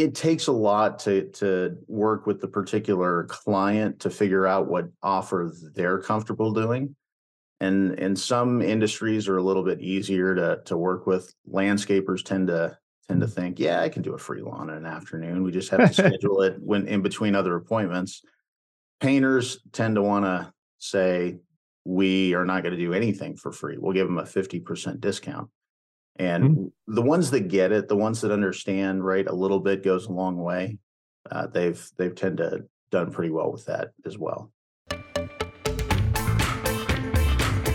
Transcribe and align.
it 0.00 0.14
takes 0.14 0.46
a 0.46 0.52
lot 0.52 0.98
to 1.00 1.28
to 1.30 1.76
work 1.86 2.26
with 2.26 2.40
the 2.40 2.48
particular 2.48 3.24
client 3.24 4.00
to 4.00 4.10
figure 4.10 4.46
out 4.46 4.68
what 4.68 4.88
offer 5.02 5.52
they're 5.74 5.98
comfortable 6.00 6.52
doing. 6.52 6.94
And 7.60 7.98
and 7.98 8.18
some 8.18 8.62
industries 8.62 9.28
are 9.28 9.36
a 9.36 9.42
little 9.42 9.62
bit 9.62 9.80
easier 9.80 10.34
to 10.34 10.62
to 10.64 10.76
work 10.76 11.06
with. 11.06 11.32
Landscapers 11.50 12.24
tend 12.24 12.48
to 12.48 12.76
tend 13.08 13.20
to 13.20 13.26
mm. 13.26 13.32
think 13.32 13.58
yeah 13.58 13.80
i 13.80 13.88
can 13.88 14.02
do 14.02 14.14
a 14.14 14.18
free 14.18 14.40
lawn 14.40 14.70
in 14.70 14.76
an 14.76 14.86
afternoon. 14.86 15.42
We 15.42 15.52
just 15.52 15.70
have 15.72 15.86
to 15.86 15.94
schedule 15.94 16.42
it 16.42 16.56
when 16.60 16.86
in 16.86 17.02
between 17.02 17.34
other 17.34 17.56
appointments. 17.56 18.22
Painters 19.00 19.60
tend 19.72 19.96
to 19.96 20.02
want 20.02 20.24
to 20.24 20.52
say 20.78 21.38
we 21.84 22.34
are 22.34 22.44
not 22.44 22.62
going 22.62 22.76
to 22.76 22.80
do 22.80 22.92
anything 22.92 23.36
for 23.36 23.50
free. 23.50 23.76
We'll 23.78 23.94
give 23.94 24.06
them 24.06 24.18
a 24.18 24.24
50% 24.24 25.00
discount 25.00 25.48
and 26.20 26.44
mm-hmm. 26.44 26.94
the 26.94 27.02
ones 27.02 27.30
that 27.30 27.48
get 27.48 27.72
it 27.72 27.88
the 27.88 27.96
ones 27.96 28.20
that 28.20 28.30
understand 28.30 29.02
right 29.04 29.26
a 29.26 29.34
little 29.34 29.58
bit 29.58 29.82
goes 29.82 30.06
a 30.06 30.12
long 30.12 30.36
way. 30.36 30.76
Uh, 31.30 31.46
they've 31.46 31.82
they've 31.96 32.14
tend 32.14 32.36
to 32.36 32.64
done 32.90 33.10
pretty 33.10 33.30
well 33.30 33.50
with 33.50 33.64
that 33.64 33.92
as 34.04 34.18
well. 34.18 34.52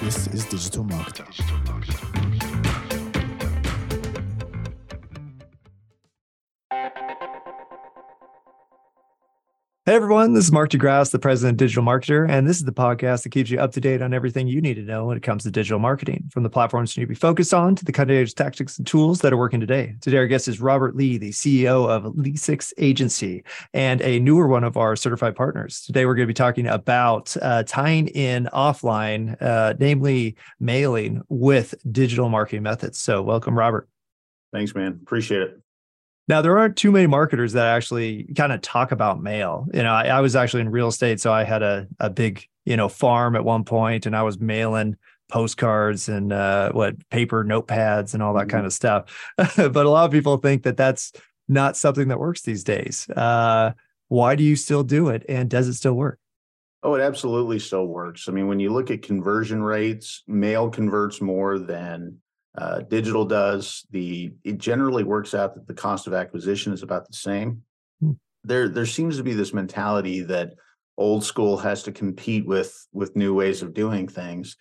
This 0.02 0.28
is 0.28 0.46
digital 0.46 0.84
marketing 0.84 2.15
Everyone, 9.96 10.34
this 10.34 10.44
is 10.44 10.52
Mark 10.52 10.72
DeGrasse, 10.72 11.12
the 11.12 11.20
president 11.20 11.54
of 11.54 11.58
Digital 11.66 11.82
Marketer, 11.82 12.30
and 12.30 12.46
this 12.46 12.58
is 12.58 12.66
the 12.66 12.74
podcast 12.74 13.24
that 13.24 13.30
keeps 13.30 13.50
you 13.50 13.58
up 13.60 13.72
to 13.72 13.80
date 13.80 14.02
on 14.02 14.14
everything 14.14 14.46
you 14.46 14.60
need 14.60 14.74
to 14.74 14.82
know 14.82 15.06
when 15.06 15.16
it 15.16 15.24
comes 15.24 15.44
to 15.44 15.52
digital 15.52 15.80
marketing, 15.80 16.30
from 16.34 16.44
the 16.44 16.50
platforms 16.50 16.98
you 16.98 17.00
need 17.00 17.06
to 17.06 17.10
be 17.12 17.16
focused 17.16 17.54
on 17.54 17.78
to 17.78 17.86
the 17.86 17.94
cutting 17.94 18.18
edge 18.18 18.36
tactics 18.36 18.78
and 18.78 18.86
tools 18.86 19.22
that 19.22 19.32
are 19.32 19.38
working 19.38 19.62
today. 19.62 19.96
Today, 20.02 20.18
our 20.18 20.28
guest 20.28 20.50
is 20.50 20.60
Robert 20.60 20.98
Lee, 20.98 21.18
the 21.18 21.30
CEO 21.30 21.88
of 21.88 22.04
LeSix 22.16 22.74
Agency 22.78 23.46
and 23.74 24.02
a 24.02 24.20
newer 24.20 24.48
one 24.48 24.66
of 24.66 24.76
our 24.76 24.98
certified 24.98 25.34
partners. 25.34 25.84
Today, 25.86 26.06
we're 26.06 26.16
going 26.16 26.28
to 26.28 26.28
be 26.28 26.34
talking 26.34 26.68
about 26.68 27.34
uh, 27.42 27.64
tying 27.64 28.10
in 28.10 28.50
offline, 28.52 29.42
uh, 29.42 29.76
namely 29.80 30.36
mailing, 30.60 31.22
with 31.30 31.74
digital 31.90 32.28
marketing 32.28 32.64
methods. 32.64 33.00
So, 33.00 33.22
welcome, 33.22 33.58
Robert. 33.58 33.88
Thanks, 34.52 34.76
man. 34.76 35.00
Appreciate 35.02 35.42
it. 35.42 35.62
Now 36.28 36.42
there 36.42 36.58
aren't 36.58 36.76
too 36.76 36.92
many 36.92 37.08
marketers 37.08 37.54
that 37.54 37.68
actually 37.68 38.24
kind 38.36 38.52
of 38.52 38.62
talk 38.62 38.92
about 38.92 39.22
mail. 39.22 39.68
You 39.74 39.84
know, 39.84 39.92
I, 39.92 40.08
I, 40.08 40.22
was 40.22 40.36
actually 40.36 40.62
in 40.62 40.70
real 40.70 40.88
estate, 40.88 41.20
so 41.20 41.32
I 41.32 41.44
had 41.44 41.62
a 41.62 41.88
a 42.00 42.10
big 42.10 42.48
you 42.66 42.78
know 42.78 42.90
farm 42.90 43.36
at 43.36 43.46
one 43.46 43.64
point, 43.64 44.06
and 44.06 44.16
I 44.16 44.24
was 44.24 44.40
mailing 44.40 44.98
postcards 45.30 46.10
and 46.10 46.32
uh, 46.32 46.72
what 46.72 47.10
paper 47.10 47.44
notepads 47.44 48.14
and 48.14 48.22
all 48.24 48.34
that 48.34 48.42
mm-hmm. 48.42 48.50
kind 48.50 48.66
of 48.66 48.74
stuff. 48.74 49.34
but 49.38 49.76
a 49.86 49.90
lot 49.90 50.06
of 50.06 50.12
people 50.12 50.38
think 50.38 50.64
that 50.64 50.78
that's 50.78 51.14
not 51.48 51.78
something 51.78 52.08
that 52.08 52.20
works 52.20 52.42
these 52.42 52.64
days. 52.64 53.10
Uh, 53.10 53.74
why 54.08 54.36
do 54.36 54.44
you 54.44 54.56
still 54.56 54.84
do 54.84 55.10
it, 55.10 55.24
and 55.30 55.50
does 55.50 55.68
it 55.68 55.74
still 55.74 55.94
work? 55.94 56.20
Oh, 56.84 56.94
it 56.94 57.02
absolutely 57.02 57.58
still 57.58 57.88
works. 57.88 58.30
I 58.30 58.32
mean, 58.32 58.48
when 58.48 58.60
you 58.60 58.72
look 58.72 58.92
at 58.92 59.02
conversion 59.02 59.64
rates, 59.64 60.22
mail 60.28 60.70
converts 60.70 61.20
more 61.20 61.58
than 61.58 62.20
uh, 62.58 62.82
digital 62.82 63.26
does. 63.26 63.86
The 63.92 64.32
it 64.44 64.58
generally 64.58 65.04
works 65.04 65.34
out 65.34 65.56
that 65.56 65.68
the 65.68 65.74
cost 65.74 66.08
of 66.08 66.14
acquisition 66.14 66.74
is 66.74 66.84
about 66.84 67.08
the 67.08 67.16
same. 67.16 67.64
Hmm. 68.02 68.12
There 68.44 68.70
there 68.70 68.86
seems 68.86 69.18
to 69.18 69.24
be 69.24 69.34
this 69.34 69.54
mentality 69.54 70.22
that 70.22 70.54
old 70.98 71.24
school 71.24 71.58
has 71.58 71.84
to 71.84 71.92
compete 71.92 72.46
with 72.46 72.88
with 72.94 73.16
new 73.16 73.34
ways 73.34 73.62
of 73.62 73.74
doing 73.74 74.08
things. 74.08 74.56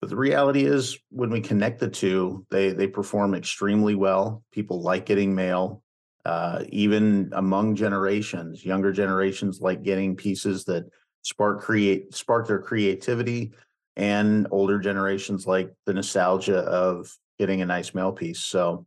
But 0.00 0.10
the 0.10 0.16
reality 0.16 0.64
is 0.64 0.98
when 1.10 1.30
we 1.30 1.40
connect 1.40 1.80
the 1.80 1.88
two, 1.88 2.46
they 2.50 2.70
they 2.70 2.86
perform 2.86 3.34
extremely 3.34 3.94
well. 3.94 4.42
People 4.52 4.82
like 4.82 5.06
getting 5.06 5.34
mail. 5.34 5.82
Uh, 6.24 6.62
even 6.68 7.28
among 7.34 7.74
generations, 7.74 8.64
younger 8.64 8.92
generations 8.92 9.60
like 9.60 9.82
getting 9.82 10.14
pieces 10.14 10.64
that 10.64 10.84
spark 11.22 11.60
create 11.60 12.14
spark 12.14 12.46
their 12.46 12.60
creativity 12.60 13.52
and 13.96 14.46
older 14.50 14.78
generations 14.78 15.46
like 15.46 15.72
the 15.84 15.92
nostalgia 15.92 16.58
of 16.58 17.12
getting 17.42 17.60
a 17.60 17.66
nice 17.66 17.92
mail 17.92 18.12
piece. 18.12 18.38
So 18.38 18.86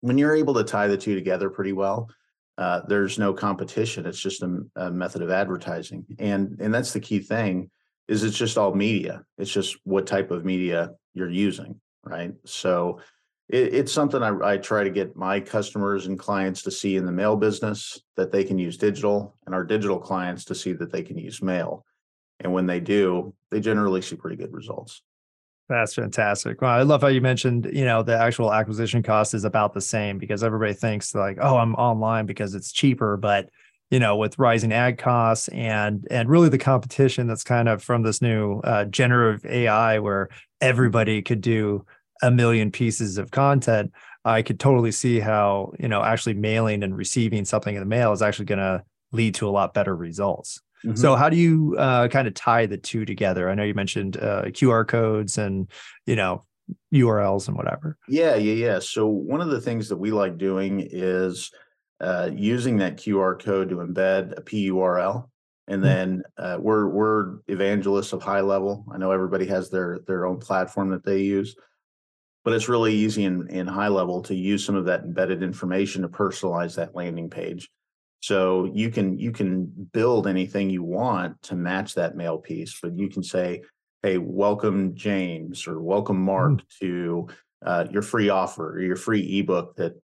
when 0.00 0.18
you're 0.18 0.34
able 0.34 0.54
to 0.54 0.64
tie 0.64 0.88
the 0.88 0.96
two 0.96 1.14
together 1.14 1.48
pretty 1.48 1.72
well, 1.72 2.10
uh, 2.58 2.80
there's 2.88 3.20
no 3.20 3.32
competition. 3.32 4.04
It's 4.04 4.18
just 4.18 4.42
a, 4.42 4.64
a, 4.74 4.90
method 4.90 5.22
of 5.22 5.30
advertising, 5.30 6.04
and 6.18 6.58
and 6.60 6.74
that's 6.74 6.92
the 6.92 6.98
key 6.98 7.20
thing. 7.20 7.70
Is 8.08 8.24
it's 8.24 8.36
just 8.36 8.58
all 8.58 8.74
media. 8.74 9.22
It's 9.38 9.52
just 9.52 9.76
what 9.84 10.08
type 10.08 10.32
of 10.32 10.44
media 10.44 10.90
you're 11.14 11.30
using, 11.30 11.80
right? 12.02 12.34
So 12.44 12.98
it, 13.48 13.74
it's 13.74 13.92
something 13.92 14.22
I, 14.24 14.32
I 14.42 14.56
try 14.56 14.82
to 14.82 14.90
get 14.90 15.14
my 15.14 15.38
customers 15.38 16.06
and 16.06 16.18
clients 16.18 16.62
to 16.62 16.72
see 16.72 16.96
in 16.96 17.06
the 17.06 17.12
mail 17.12 17.36
business 17.36 18.00
that 18.16 18.32
they 18.32 18.42
can 18.42 18.58
use 18.58 18.76
digital, 18.76 19.36
and 19.46 19.54
our 19.54 19.64
digital 19.64 20.00
clients 20.00 20.44
to 20.46 20.54
see 20.56 20.72
that 20.72 20.90
they 20.90 21.02
can 21.04 21.16
use 21.16 21.40
mail. 21.42 21.84
And 22.40 22.52
when 22.52 22.66
they 22.66 22.80
do, 22.80 23.34
they 23.52 23.60
generally 23.60 24.02
see 24.02 24.16
pretty 24.16 24.36
good 24.36 24.52
results. 24.52 25.02
That's 25.68 25.94
fantastic. 25.94 26.60
Well, 26.60 26.70
I 26.70 26.82
love 26.82 27.00
how 27.00 27.08
you 27.08 27.22
mentioned, 27.22 27.70
you 27.72 27.86
know, 27.86 28.02
the 28.02 28.16
actual 28.16 28.52
acquisition 28.52 29.02
cost 29.02 29.32
is 29.32 29.44
about 29.44 29.72
the 29.72 29.80
same 29.80 30.18
because 30.18 30.44
everybody 30.44 30.74
thinks 30.74 31.14
like, 31.14 31.38
oh, 31.40 31.56
I'm 31.56 31.74
online 31.76 32.26
because 32.26 32.54
it's 32.54 32.70
cheaper, 32.70 33.16
but 33.16 33.48
you 33.90 33.98
know, 33.98 34.16
with 34.16 34.38
rising 34.38 34.72
ad 34.72 34.98
costs 34.98 35.48
and 35.48 36.06
and 36.10 36.28
really 36.28 36.48
the 36.48 36.58
competition 36.58 37.26
that's 37.26 37.44
kind 37.44 37.68
of 37.68 37.82
from 37.82 38.02
this 38.02 38.20
new 38.20 38.58
uh, 38.60 38.84
generative 38.86 39.46
AI 39.46 39.98
where 40.00 40.28
everybody 40.60 41.22
could 41.22 41.40
do 41.40 41.84
a 42.22 42.30
million 42.30 42.70
pieces 42.70 43.18
of 43.18 43.30
content, 43.30 43.92
I 44.24 44.42
could 44.42 44.58
totally 44.58 44.90
see 44.92 45.20
how 45.20 45.72
you 45.78 45.88
know 45.88 46.02
actually 46.02 46.34
mailing 46.34 46.82
and 46.82 46.96
receiving 46.96 47.44
something 47.44 47.74
in 47.74 47.80
the 47.80 47.86
mail 47.86 48.12
is 48.12 48.22
actually 48.22 48.46
going 48.46 48.58
to 48.58 48.82
lead 49.12 49.34
to 49.36 49.48
a 49.48 49.50
lot 49.50 49.74
better 49.74 49.94
results. 49.94 50.60
Mm-hmm. 50.84 50.96
So 50.96 51.16
how 51.16 51.28
do 51.28 51.36
you 51.36 51.76
uh, 51.78 52.08
kind 52.08 52.28
of 52.28 52.34
tie 52.34 52.66
the 52.66 52.76
two 52.76 53.04
together? 53.04 53.48
I 53.48 53.54
know 53.54 53.62
you 53.62 53.74
mentioned 53.74 54.16
uh, 54.18 54.44
QR 54.46 54.86
codes 54.86 55.38
and 55.38 55.68
you 56.06 56.16
know 56.16 56.44
URLs 56.92 57.48
and 57.48 57.56
whatever. 57.56 57.96
Yeah, 58.08 58.36
yeah, 58.36 58.54
yeah. 58.54 58.78
So 58.80 59.06
one 59.06 59.40
of 59.40 59.48
the 59.48 59.60
things 59.60 59.88
that 59.88 59.96
we 59.96 60.10
like 60.10 60.38
doing 60.38 60.86
is 60.90 61.50
uh, 62.00 62.30
using 62.32 62.78
that 62.78 62.96
QR 62.96 63.42
code 63.42 63.70
to 63.70 63.76
embed 63.76 64.36
a 64.36 64.42
PURL, 64.42 65.30
and 65.68 65.82
mm-hmm. 65.82 65.82
then 65.82 66.22
uh, 66.36 66.58
we're 66.60 66.88
we're 66.88 67.38
evangelists 67.48 68.12
of 68.12 68.22
HighLevel. 68.22 68.84
I 68.92 68.98
know 68.98 69.10
everybody 69.10 69.46
has 69.46 69.70
their 69.70 70.00
their 70.06 70.26
own 70.26 70.38
platform 70.38 70.90
that 70.90 71.04
they 71.04 71.22
use, 71.22 71.56
but 72.44 72.52
it's 72.52 72.68
really 72.68 72.94
easy 72.94 73.24
in 73.24 73.48
in 73.48 73.66
HighLevel 73.66 74.24
to 74.26 74.34
use 74.34 74.64
some 74.64 74.74
of 74.74 74.84
that 74.86 75.04
embedded 75.04 75.42
information 75.42 76.02
to 76.02 76.08
personalize 76.08 76.76
that 76.76 76.94
landing 76.94 77.30
page. 77.30 77.70
So 78.24 78.70
you 78.72 78.88
can 78.88 79.18
you 79.18 79.32
can 79.32 79.66
build 79.92 80.26
anything 80.26 80.70
you 80.70 80.82
want 80.82 81.42
to 81.42 81.54
match 81.54 81.94
that 81.96 82.16
mail 82.16 82.38
piece, 82.38 82.74
but 82.80 82.96
you 82.96 83.10
can 83.10 83.22
say, 83.22 83.60
"Hey, 84.02 84.16
welcome 84.16 84.94
James" 84.94 85.66
or 85.66 85.82
"Welcome 85.82 86.22
Mark 86.22 86.52
mm. 86.52 86.78
to 86.80 87.28
uh, 87.66 87.84
your 87.90 88.00
free 88.00 88.30
offer 88.30 88.76
or 88.76 88.80
your 88.80 88.96
free 88.96 89.40
ebook 89.40 89.76
that 89.76 90.00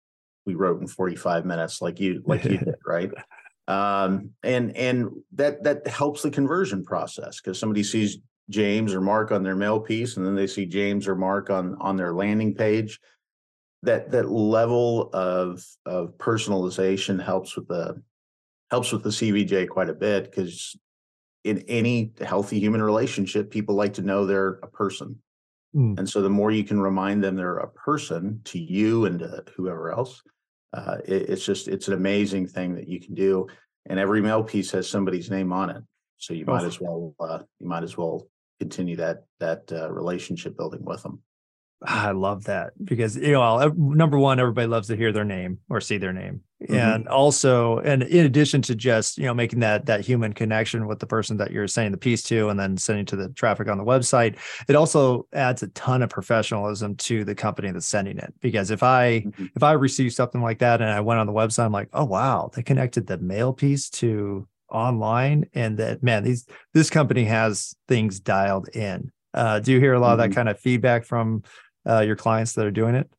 we 0.45 0.55
wrote 0.55 0.81
in 0.81 0.87
45 0.87 1.45
minutes, 1.45 1.81
like 1.81 2.01
you 2.01 2.21
like 2.25 2.43
you 2.43 2.57
did, 2.57 2.75
right?" 2.85 3.09
Um, 3.69 4.31
and 4.41 4.75
and 4.75 5.11
that 5.33 5.63
that 5.63 5.87
helps 5.87 6.23
the 6.23 6.31
conversion 6.31 6.83
process 6.83 7.39
because 7.39 7.59
somebody 7.59 7.83
sees 7.83 8.17
James 8.49 8.95
or 8.95 8.99
Mark 8.99 9.31
on 9.31 9.43
their 9.43 9.55
mail 9.55 9.79
piece, 9.79 10.17
and 10.17 10.25
then 10.25 10.33
they 10.33 10.47
see 10.47 10.65
James 10.65 11.07
or 11.07 11.15
Mark 11.15 11.51
on 11.51 11.77
on 11.79 11.95
their 11.95 12.11
landing 12.11 12.55
page. 12.55 12.99
That 13.83 14.09
that 14.09 14.31
level 14.31 15.11
of 15.13 15.63
of 15.85 16.17
personalization 16.17 17.23
helps 17.23 17.55
with 17.55 17.67
the 17.67 18.01
helps 18.71 18.91
with 18.91 19.03
the 19.03 19.09
CVJ 19.09 19.69
quite 19.69 19.89
a 19.89 19.93
bit 19.93 20.25
because 20.25 20.77
in 21.43 21.59
any 21.67 22.11
healthy 22.21 22.59
human 22.59 22.81
relationship, 22.81 23.49
people 23.49 23.75
like 23.75 23.93
to 23.93 24.01
know 24.01 24.25
they're 24.25 24.59
a 24.61 24.67
person. 24.67 25.17
Mm. 25.75 25.99
And 25.99 26.09
so 26.09 26.21
the 26.21 26.29
more 26.29 26.51
you 26.51 26.63
can 26.63 26.79
remind 26.79 27.23
them 27.23 27.35
they're 27.35 27.57
a 27.57 27.69
person 27.69 28.41
to 28.45 28.59
you 28.59 29.05
and 29.05 29.19
to 29.19 29.43
whoever 29.55 29.91
else, 29.91 30.21
uh, 30.73 30.97
it, 31.05 31.29
it's 31.29 31.45
just 31.45 31.67
it's 31.67 31.87
an 31.87 31.93
amazing 31.93 32.47
thing 32.47 32.75
that 32.75 32.87
you 32.87 32.99
can 32.99 33.13
do. 33.13 33.47
And 33.85 33.99
every 33.99 34.21
mail 34.21 34.43
piece 34.43 34.71
has 34.71 34.89
somebody's 34.89 35.31
name 35.31 35.53
on 35.53 35.69
it, 35.69 35.83
so 36.17 36.33
you 36.33 36.45
oh. 36.47 36.53
might 36.53 36.65
as 36.65 36.79
well 36.79 37.15
uh, 37.19 37.39
you 37.59 37.67
might 37.67 37.83
as 37.83 37.97
well 37.97 38.27
continue 38.59 38.95
that 38.97 39.23
that 39.39 39.71
uh, 39.71 39.91
relationship 39.91 40.57
building 40.57 40.83
with 40.83 41.01
them. 41.01 41.21
I 41.81 42.11
love 42.11 42.43
that 42.45 42.73
because 42.83 43.15
you 43.15 43.31
know 43.31 43.73
number 43.77 44.19
one, 44.19 44.37
everybody 44.39 44.67
loves 44.67 44.87
to 44.89 44.97
hear 44.97 45.13
their 45.13 45.23
name 45.23 45.59
or 45.69 45.79
see 45.79 45.97
their 45.97 46.11
name, 46.11 46.41
mm-hmm. 46.61 46.75
and 46.75 47.07
also, 47.07 47.79
and 47.79 48.03
in 48.03 48.25
addition 48.25 48.61
to 48.63 48.75
just 48.75 49.17
you 49.17 49.23
know 49.23 49.33
making 49.33 49.59
that 49.59 49.85
that 49.85 50.01
human 50.01 50.33
connection 50.33 50.87
with 50.87 50.99
the 50.99 51.07
person 51.07 51.37
that 51.37 51.51
you're 51.51 51.67
sending 51.67 51.93
the 51.93 51.97
piece 51.97 52.21
to, 52.23 52.49
and 52.49 52.59
then 52.59 52.75
sending 52.75 53.05
to 53.05 53.15
the 53.15 53.29
traffic 53.29 53.69
on 53.69 53.77
the 53.77 53.85
website, 53.85 54.35
it 54.67 54.75
also 54.75 55.25
adds 55.31 55.63
a 55.63 55.67
ton 55.69 56.01
of 56.01 56.09
professionalism 56.09 56.95
to 56.95 57.23
the 57.23 57.35
company 57.35 57.71
that's 57.71 57.85
sending 57.85 58.17
it. 58.17 58.33
Because 58.41 58.71
if 58.71 58.83
I 58.83 59.21
mm-hmm. 59.21 59.45
if 59.55 59.63
I 59.63 59.71
receive 59.71 60.11
something 60.11 60.41
like 60.41 60.59
that 60.59 60.81
and 60.81 60.89
I 60.89 60.99
went 60.99 61.21
on 61.21 61.27
the 61.27 61.33
website, 61.33 61.63
I'm 61.63 61.71
like, 61.71 61.89
oh 61.93 62.05
wow, 62.05 62.51
they 62.53 62.61
connected 62.61 63.07
the 63.07 63.19
mail 63.19 63.53
piece 63.53 63.89
to 63.91 64.45
online, 64.69 65.45
and 65.53 65.77
that 65.77 66.03
man, 66.03 66.25
these 66.25 66.45
this 66.73 66.89
company 66.89 67.23
has 67.23 67.73
things 67.87 68.19
dialed 68.19 68.67
in. 68.75 69.13
Uh, 69.33 69.59
do 69.59 69.71
you 69.71 69.79
hear 69.79 69.93
a 69.93 69.99
lot 69.99 70.07
mm-hmm. 70.07 70.11
of 70.13 70.17
that 70.17 70.25
mm-hmm. 70.25 70.35
kind 70.35 70.49
of 70.49 70.59
feedback 70.59 71.05
from 71.05 71.43
uh, 71.87 72.01
your 72.01 72.15
clients 72.15 72.53
that 72.53 72.65
are 72.65 72.71
doing 72.71 72.95
it? 72.95 73.09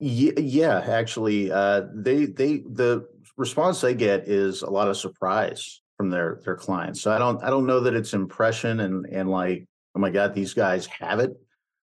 Yeah, 0.00 0.32
yeah 0.38 0.78
actually, 0.86 1.50
uh, 1.50 1.82
they 1.94 2.26
they 2.26 2.58
the 2.58 3.08
response 3.36 3.80
they 3.80 3.94
get 3.94 4.28
is 4.28 4.62
a 4.62 4.70
lot 4.70 4.88
of 4.88 4.96
surprise 4.96 5.80
from 5.96 6.10
their 6.10 6.40
their 6.44 6.56
clients. 6.56 7.00
So 7.00 7.12
I 7.12 7.18
don't 7.18 7.42
I 7.42 7.50
don't 7.50 7.66
know 7.66 7.80
that 7.80 7.94
it's 7.94 8.14
impression 8.14 8.80
and 8.80 9.06
and 9.06 9.28
like 9.28 9.66
oh 9.94 10.00
my 10.00 10.10
god 10.10 10.34
these 10.34 10.54
guys 10.54 10.86
have 10.86 11.18
it, 11.18 11.32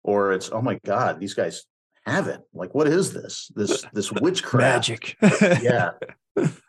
or 0.02 0.32
it's 0.32 0.50
oh 0.50 0.60
my 0.62 0.78
god 0.84 1.20
these 1.20 1.34
guys 1.34 1.64
have 2.06 2.26
it. 2.26 2.40
Like 2.52 2.74
what 2.74 2.88
is 2.88 3.12
this 3.12 3.50
this 3.54 3.84
this 3.92 4.12
witchcraft 4.20 4.88
Magic. 4.88 5.16
yeah. 5.62 5.90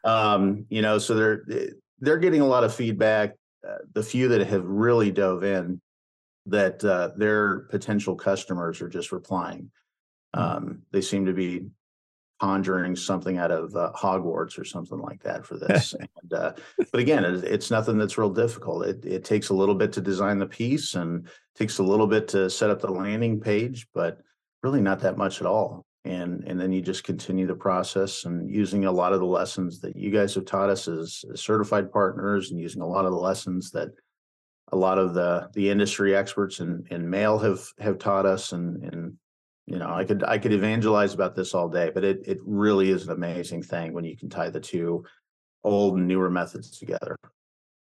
Um, 0.04 0.66
you 0.69 0.81
know, 0.81 1.00
so 1.00 1.16
they're 1.16 1.44
they're 2.00 2.19
getting 2.19 2.42
a 2.42 2.48
lot 2.48 2.63
of 2.63 2.74
feedback. 2.74 3.36
Uh, 3.68 3.77
the 3.94 4.01
few 4.01 4.27
that 4.27 4.45
have 4.48 4.66
really 4.66 5.12
dove 5.12 5.44
in, 5.44 5.80
that 6.47 6.83
uh, 6.83 7.11
their 7.15 7.59
potential 7.69 8.15
customers 8.15 8.81
are 8.81 8.89
just 8.89 9.11
replying. 9.11 9.71
Um, 10.33 10.83
they 10.91 11.01
seem 11.01 11.25
to 11.25 11.33
be 11.33 11.67
conjuring 12.39 12.95
something 12.95 13.38
out 13.38 13.51
of 13.51 13.75
uh, 13.75 13.91
Hogwarts 13.95 14.57
or 14.57 14.65
something 14.65 14.99
like 14.99 15.21
that 15.23 15.45
for 15.45 15.57
this. 15.57 15.93
and 15.93 16.33
uh, 16.33 16.53
but 16.91 16.99
again, 16.99 17.23
it, 17.23 17.43
it's 17.43 17.71
nothing 17.71 17.97
that's 17.97 18.17
real 18.17 18.29
difficult. 18.29 18.85
It 18.85 19.05
it 19.05 19.23
takes 19.23 19.49
a 19.49 19.53
little 19.53 19.75
bit 19.75 19.91
to 19.93 20.01
design 20.01 20.39
the 20.39 20.47
piece 20.47 20.95
and 20.95 21.27
takes 21.55 21.77
a 21.79 21.83
little 21.83 22.07
bit 22.07 22.27
to 22.29 22.49
set 22.49 22.69
up 22.69 22.81
the 22.81 22.91
landing 22.91 23.39
page, 23.39 23.88
but 23.93 24.19
really 24.63 24.81
not 24.81 24.99
that 25.01 25.17
much 25.17 25.41
at 25.41 25.47
all 25.47 25.85
and 26.05 26.43
and 26.47 26.59
then 26.59 26.71
you 26.71 26.81
just 26.81 27.03
continue 27.03 27.45
the 27.45 27.53
process 27.55 28.25
and 28.25 28.49
using 28.49 28.85
a 28.85 28.91
lot 28.91 29.13
of 29.13 29.19
the 29.19 29.25
lessons 29.25 29.79
that 29.79 29.95
you 29.95 30.09
guys 30.09 30.33
have 30.33 30.45
taught 30.45 30.69
us 30.69 30.88
as, 30.88 31.23
as 31.31 31.41
certified 31.41 31.91
partners 31.91 32.51
and 32.51 32.59
using 32.59 32.81
a 32.81 32.88
lot 32.88 33.05
of 33.05 33.11
the 33.11 33.17
lessons 33.17 33.71
that 33.71 33.89
a 34.71 34.77
lot 34.77 34.97
of 34.97 35.13
the 35.13 35.50
the 35.53 35.69
industry 35.69 36.15
experts 36.15 36.59
in 36.59 36.85
in 36.91 37.09
mail 37.09 37.38
have 37.39 37.62
have 37.79 37.97
taught 37.97 38.25
us 38.25 38.51
and 38.51 38.83
and 38.83 39.13
you 39.65 39.77
know 39.77 39.89
i 39.94 40.03
could 40.03 40.23
i 40.23 40.38
could 40.38 40.53
evangelize 40.53 41.13
about 41.13 41.35
this 41.35 41.53
all 41.53 41.69
day 41.69 41.91
but 41.94 42.03
it 42.03 42.21
it 42.25 42.39
really 42.45 42.89
is 42.89 43.06
an 43.06 43.12
amazing 43.12 43.62
thing 43.62 43.94
when 43.94 44.06
you 44.06 44.15
can 44.15 44.29
tie 44.29 44.50
the 44.50 44.59
two 44.59 45.03
old 45.63 45.97
and 45.97 46.07
newer 46.07 46.29
methods 46.29 46.77
together. 46.77 47.18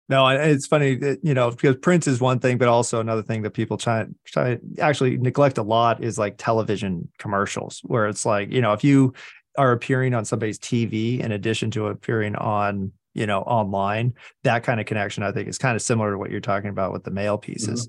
No, 0.08 0.26
it's 0.28 0.66
funny, 0.66 0.98
you 1.22 1.32
know, 1.32 1.50
because 1.50 1.76
print 1.76 2.06
is 2.06 2.20
one 2.20 2.38
thing, 2.38 2.58
but 2.58 2.68
also 2.68 3.00
another 3.00 3.22
thing 3.22 3.42
that 3.42 3.52
people 3.52 3.78
try 3.78 4.04
try 4.26 4.58
actually 4.78 5.16
neglect 5.16 5.58
a 5.58 5.62
lot 5.62 6.02
is 6.02 6.18
like 6.18 6.34
television 6.36 7.08
commercials, 7.18 7.80
where 7.84 8.08
it's 8.08 8.26
like, 8.26 8.52
you 8.52 8.60
know, 8.60 8.72
if 8.72 8.84
you 8.84 9.14
are 9.56 9.72
appearing 9.72 10.12
on 10.12 10.24
somebody's 10.24 10.58
TV 10.58 11.20
in 11.20 11.32
addition 11.32 11.70
to 11.70 11.86
appearing 11.86 12.34
on, 12.36 12.92
you 13.14 13.26
know, 13.26 13.40
online, 13.42 14.14
that 14.44 14.62
kind 14.62 14.80
of 14.80 14.86
connection, 14.86 15.22
I 15.22 15.32
think, 15.32 15.48
is 15.48 15.58
kind 15.58 15.76
of 15.76 15.82
similar 15.82 16.12
to 16.12 16.18
what 16.18 16.30
you're 16.30 16.40
talking 16.40 16.70
about 16.70 16.92
with 16.92 17.04
the 17.04 17.10
mail 17.10 17.38
pieces. 17.38 17.88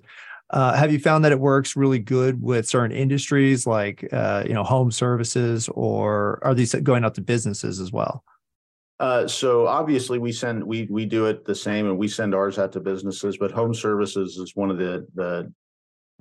Uh, 0.50 0.74
have 0.74 0.92
you 0.92 1.00
found 1.00 1.25
that 1.25 1.31
it 1.31 1.40
works 1.40 1.75
really 1.75 2.00
good 2.00 2.42
with 2.42 2.68
certain 2.68 2.96
industries 2.96 3.66
like, 3.66 4.08
uh, 4.14 4.44
you 4.46 4.54
know, 4.54 4.64
home 4.64 4.92
services, 4.92 5.68
or 5.70 6.40
are 6.44 6.54
these 6.54 6.75
going 6.75 7.04
out 7.04 7.16
to 7.16 7.22
businesses 7.22 7.80
as 7.80 7.92
well? 7.92 8.24
Uh, 9.00 9.28
so 9.28 9.66
obviously 9.66 10.20
we 10.20 10.31
send, 10.31 10.64
we, 10.64 10.88
we 10.92 11.06
do 11.06 11.25
it 11.25 11.44
the 11.44 11.56
same 11.56 11.88
and 11.88 11.98
we 11.98 12.08
send 12.08 12.36
ours 12.36 12.60
out 12.60 12.72
to 12.72 12.80
businesses, 12.80 13.38
but 13.38 13.52
home 13.52 13.74
services 13.74 14.38
is 14.38 14.56
one 14.56 14.70
of 14.70 14.78
the, 14.78 15.08
the 15.16 15.52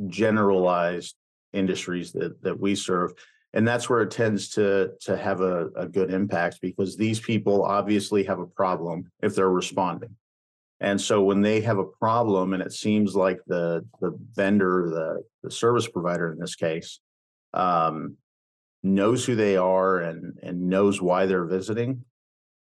generalized 0.09 1.15
industries 1.53 2.13
that, 2.13 2.43
that 2.43 2.59
we 2.59 2.75
serve. 2.75 3.13
And 3.55 3.69
that's 3.69 3.89
where 3.89 4.01
it 4.01 4.11
tends 4.11 4.49
to, 4.51 4.93
to 5.03 5.17
have 5.17 5.41
a, 5.41 5.69
a 5.77 5.87
good 5.87 6.13
impact 6.13 6.61
because 6.63 6.97
these 6.97 7.21
people 7.21 7.65
obviously 7.65 8.25
have 8.25 8.39
a 8.39 8.47
problem 8.47 9.11
if 9.23 9.35
they're 9.35 9.51
responding. 9.51 10.17
And 10.81 11.01
so 11.01 11.23
when 11.23 11.43
they 11.43 11.61
have 11.61 11.79
a 11.79 11.85
problem 11.85 12.55
and 12.55 12.63
it 12.63 12.73
seems 12.73 13.15
like 13.15 13.41
the, 13.47 13.87
the 14.01 14.19
vendor, 14.35 14.89
the, 14.89 15.25
the 15.43 15.51
service 15.51 15.87
provider 15.87 16.33
in 16.33 16.39
this 16.39 16.55
case, 16.57 17.01
um, 17.55 18.17
knows 18.83 19.25
who 19.25 19.37
they 19.37 19.57
are 19.57 20.01
and, 20.01 20.39
and 20.43 20.69
knows 20.69 21.01
why 21.01 21.27
they're 21.27 21.45
visiting, 21.45 22.05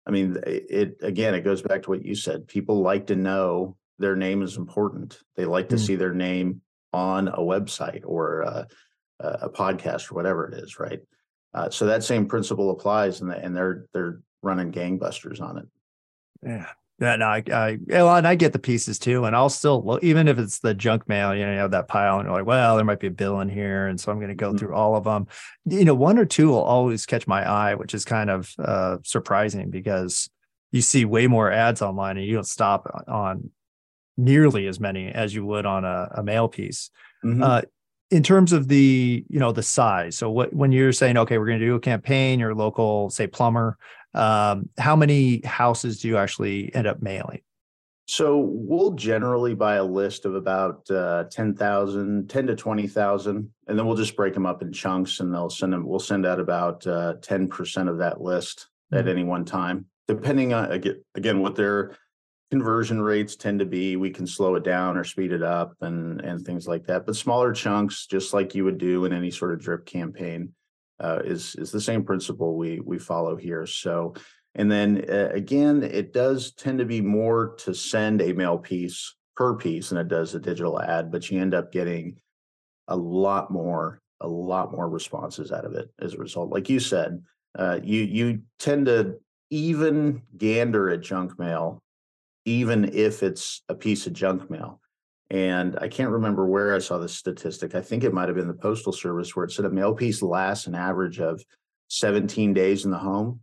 I 0.07 0.11
mean, 0.11 0.37
it, 0.47 0.97
again, 1.01 1.35
it 1.35 1.41
goes 1.41 1.61
back 1.61 1.83
to 1.83 1.89
what 1.89 2.05
you 2.05 2.15
said. 2.15 2.47
People 2.47 2.81
like 2.81 3.07
to 3.07 3.15
know 3.17 3.75
their 3.99 4.15
name 4.15 4.41
is 4.41 4.55
important. 4.55 5.19
They 5.35 5.43
like 5.45 5.69
to 5.69 5.75
Mm. 5.75 5.85
see 5.85 5.95
their 5.95 6.13
name 6.13 6.61
on 6.93 7.27
a 7.27 7.39
website 7.39 8.03
or 8.05 8.41
a, 8.41 8.67
a 9.19 9.27
a 9.43 9.49
podcast 9.49 10.11
or 10.11 10.15
whatever 10.15 10.47
it 10.47 10.53
is, 10.55 10.79
right? 10.79 10.99
Uh, 11.53 11.69
so 11.69 11.85
that 11.85 12.03
same 12.03 12.27
principle 12.27 12.71
applies, 12.71 13.21
and, 13.21 13.29
the, 13.31 13.37
and 13.37 13.55
they're 13.55 13.85
they're 13.93 14.21
running 14.43 14.71
gangbusters 14.71 15.41
on 15.41 15.57
it. 15.57 15.65
Yeah. 16.43 16.67
Yeah, 16.99 17.15
no, 17.17 17.27
I, 17.27 17.43
I, 17.53 17.77
well, 17.85 18.15
and 18.15 18.27
I 18.27 18.33
get 18.33 18.53
the 18.53 18.57
pieces 18.59 18.97
too, 18.97 19.25
and 19.25 19.35
I'll 19.35 19.49
still 19.49 19.85
look, 19.85 20.03
even 20.03 20.27
if 20.27 20.39
it's 20.39 20.57
the 20.57 20.73
junk 20.73 21.07
mail, 21.07 21.35
you 21.35 21.45
know, 21.45 21.51
you 21.51 21.59
have 21.59 21.69
that 21.69 21.87
pile, 21.87 22.17
and 22.17 22.25
you're 22.25 22.35
like, 22.35 22.47
well, 22.47 22.75
there 22.75 22.85
might 22.85 22.99
be 22.99 23.05
a 23.05 23.11
bill 23.11 23.39
in 23.41 23.49
here, 23.49 23.85
and 23.85 23.99
so 23.99 24.11
I'm 24.11 24.17
going 24.17 24.29
to 24.29 24.33
go 24.35 24.51
Mhm. 24.51 24.57
through 24.57 24.73
all 24.73 24.95
of 24.95 25.03
them. 25.03 25.27
You 25.65 25.85
know, 25.85 25.93
one 25.93 26.17
or 26.17 26.25
two 26.25 26.47
will 26.47 26.63
always 26.63 27.05
catch 27.05 27.27
my 27.27 27.47
eye, 27.47 27.75
which 27.75 27.93
is 27.93 28.03
kind 28.03 28.31
of 28.31 28.51
uh, 28.57 28.97
surprising 29.03 29.69
because 29.69 30.27
you 30.71 30.81
see 30.81 31.05
way 31.05 31.27
more 31.27 31.51
ads 31.51 31.83
online, 31.83 32.17
and 32.17 32.25
you 32.25 32.33
don't 32.33 32.47
stop 32.47 32.89
on 33.07 33.51
nearly 34.17 34.65
as 34.65 34.79
many 34.79 35.09
as 35.09 35.35
you 35.35 35.45
would 35.45 35.67
on 35.67 35.85
a, 35.85 36.09
a 36.15 36.23
mail 36.23 36.47
piece. 36.47 36.89
Mhm. 37.23 37.43
Uh, 37.43 37.61
in 38.09 38.23
terms 38.23 38.53
of 38.53 38.67
the, 38.67 39.25
you 39.27 39.39
know, 39.39 39.51
the 39.51 39.63
size. 39.63 40.17
So 40.17 40.29
what 40.29 40.53
when 40.53 40.71
you're 40.71 40.93
saying, 40.93 41.17
okay, 41.17 41.37
we're 41.37 41.47
going 41.47 41.59
to 41.59 41.65
do 41.65 41.75
a 41.75 41.79
campaign, 41.79 42.39
your 42.39 42.55
local, 42.55 43.09
say, 43.09 43.27
plumber, 43.27 43.77
um, 44.13 44.69
how 44.77 44.95
many 44.95 45.41
houses 45.45 45.99
do 45.99 46.07
you 46.07 46.17
actually 46.17 46.73
end 46.73 46.87
up 46.87 47.01
mailing? 47.01 47.41
So 48.09 48.37
we'll 48.39 48.91
generally 48.91 49.53
buy 49.53 49.75
a 49.75 49.83
list 49.83 50.23
of 50.23 50.33
about 50.33 50.89
uh, 50.89 51.25
10,000, 51.29 52.29
10 52.29 52.47
to 52.47 52.55
20,000, 52.55 53.51
and 53.67 53.77
then 53.77 53.85
we'll 53.85 53.97
just 53.97 54.15
break 54.15 54.33
them 54.33 54.45
up 54.45 54.61
in 54.61 54.71
chunks 54.71 55.19
and 55.19 55.33
they'll 55.33 55.49
send 55.49 55.73
them, 55.73 55.85
we'll 55.85 55.99
send 55.99 56.25
out 56.25 56.39
about 56.39 56.87
uh, 56.87 57.15
10% 57.19 57.89
of 57.89 57.97
that 57.97 58.21
list 58.21 58.67
at 58.93 59.05
Mhm. 59.05 59.09
any 59.09 59.23
one 59.25 59.43
time. 59.43 59.87
Depending 60.07 60.53
on, 60.53 60.71
again, 60.71 61.41
what 61.41 61.55
their 61.55 61.97
conversion 62.51 63.01
rates 63.01 63.35
tend 63.35 63.59
to 63.59 63.65
be, 63.65 63.95
we 63.95 64.09
can 64.09 64.25
slow 64.25 64.55
it 64.55 64.63
down 64.63 64.97
or 64.97 65.03
speed 65.03 65.31
it 65.31 65.43
up 65.43 65.75
and, 65.81 66.21
and 66.21 66.45
things 66.45 66.67
like 66.67 66.85
that. 66.87 67.05
But 67.05 67.15
smaller 67.15 67.51
chunks, 67.51 68.07
just 68.07 68.33
like 68.33 68.55
you 68.55 68.63
would 68.63 68.77
do 68.77 69.05
in 69.05 69.13
any 69.13 69.31
sort 69.31 69.53
of 69.53 69.59
drip 69.59 69.85
campaign, 69.85 70.53
uh, 70.99 71.19
is, 71.23 71.55
is 71.55 71.71
the 71.71 71.81
same 71.81 72.03
principle 72.03 72.55
we, 72.55 72.79
we 72.79 72.97
follow 72.97 73.35
here. 73.35 73.65
So 73.65 74.13
and 74.57 74.71
then 74.71 75.05
uh, 75.09 75.29
again, 75.31 75.83
it 75.83 76.13
does 76.13 76.51
tend 76.51 76.79
to 76.79 76.85
be 76.85 76.99
more 76.99 77.55
to 77.59 77.73
send 77.73 78.21
a 78.21 78.33
mail 78.33 78.57
piece 78.57 79.15
per 79.35 79.55
piece 79.55 79.89
than 79.89 79.99
it 79.99 80.07
does 80.07 80.33
a 80.33 80.39
digital 80.39 80.81
ad, 80.81 81.11
but 81.11 81.29
you 81.29 81.39
end 81.39 81.53
up 81.53 81.71
getting 81.71 82.19
a 82.87 82.97
lot 82.97 83.51
more, 83.51 84.01
a 84.19 84.27
lot 84.27 84.71
more 84.71 84.89
responses 84.89 85.51
out 85.51 85.63
of 85.63 85.73
it 85.73 85.89
as 86.01 86.15
a 86.15 86.17
result. 86.17 86.49
Like 86.49 86.69
you 86.69 86.79
said, 86.79 87.21
uh, 87.57 87.79
you 87.83 88.01
you 88.01 88.41
tend 88.57 88.87
to 88.87 89.19
even 89.51 90.23
gander 90.35 90.89
at 90.89 91.01
junk 91.01 91.37
mail, 91.37 91.83
even 92.47 92.85
if 92.93 93.23
it's 93.23 93.61
a 93.67 93.75
piece 93.75 94.07
of 94.07 94.13
junk 94.13 94.49
mail. 94.49 94.79
And 95.29 95.77
I 95.81 95.89
can't 95.89 96.11
remember 96.11 96.47
where 96.47 96.73
I 96.73 96.79
saw 96.79 96.97
this 96.97 97.13
statistic. 97.13 97.75
I 97.75 97.81
think 97.81 98.05
it 98.05 98.13
might 98.13 98.29
have 98.29 98.37
been 98.37 98.47
the 98.47 98.53
postal 98.53 98.93
service 98.93 99.35
where 99.35 99.43
it 99.43 99.51
said 99.51 99.65
a 99.65 99.69
mail 99.69 99.93
piece 99.93 100.21
lasts 100.21 100.65
an 100.65 100.73
average 100.73 101.19
of 101.19 101.43
17 101.89 102.53
days 102.53 102.85
in 102.85 102.91
the 102.91 102.97
home. 102.97 103.41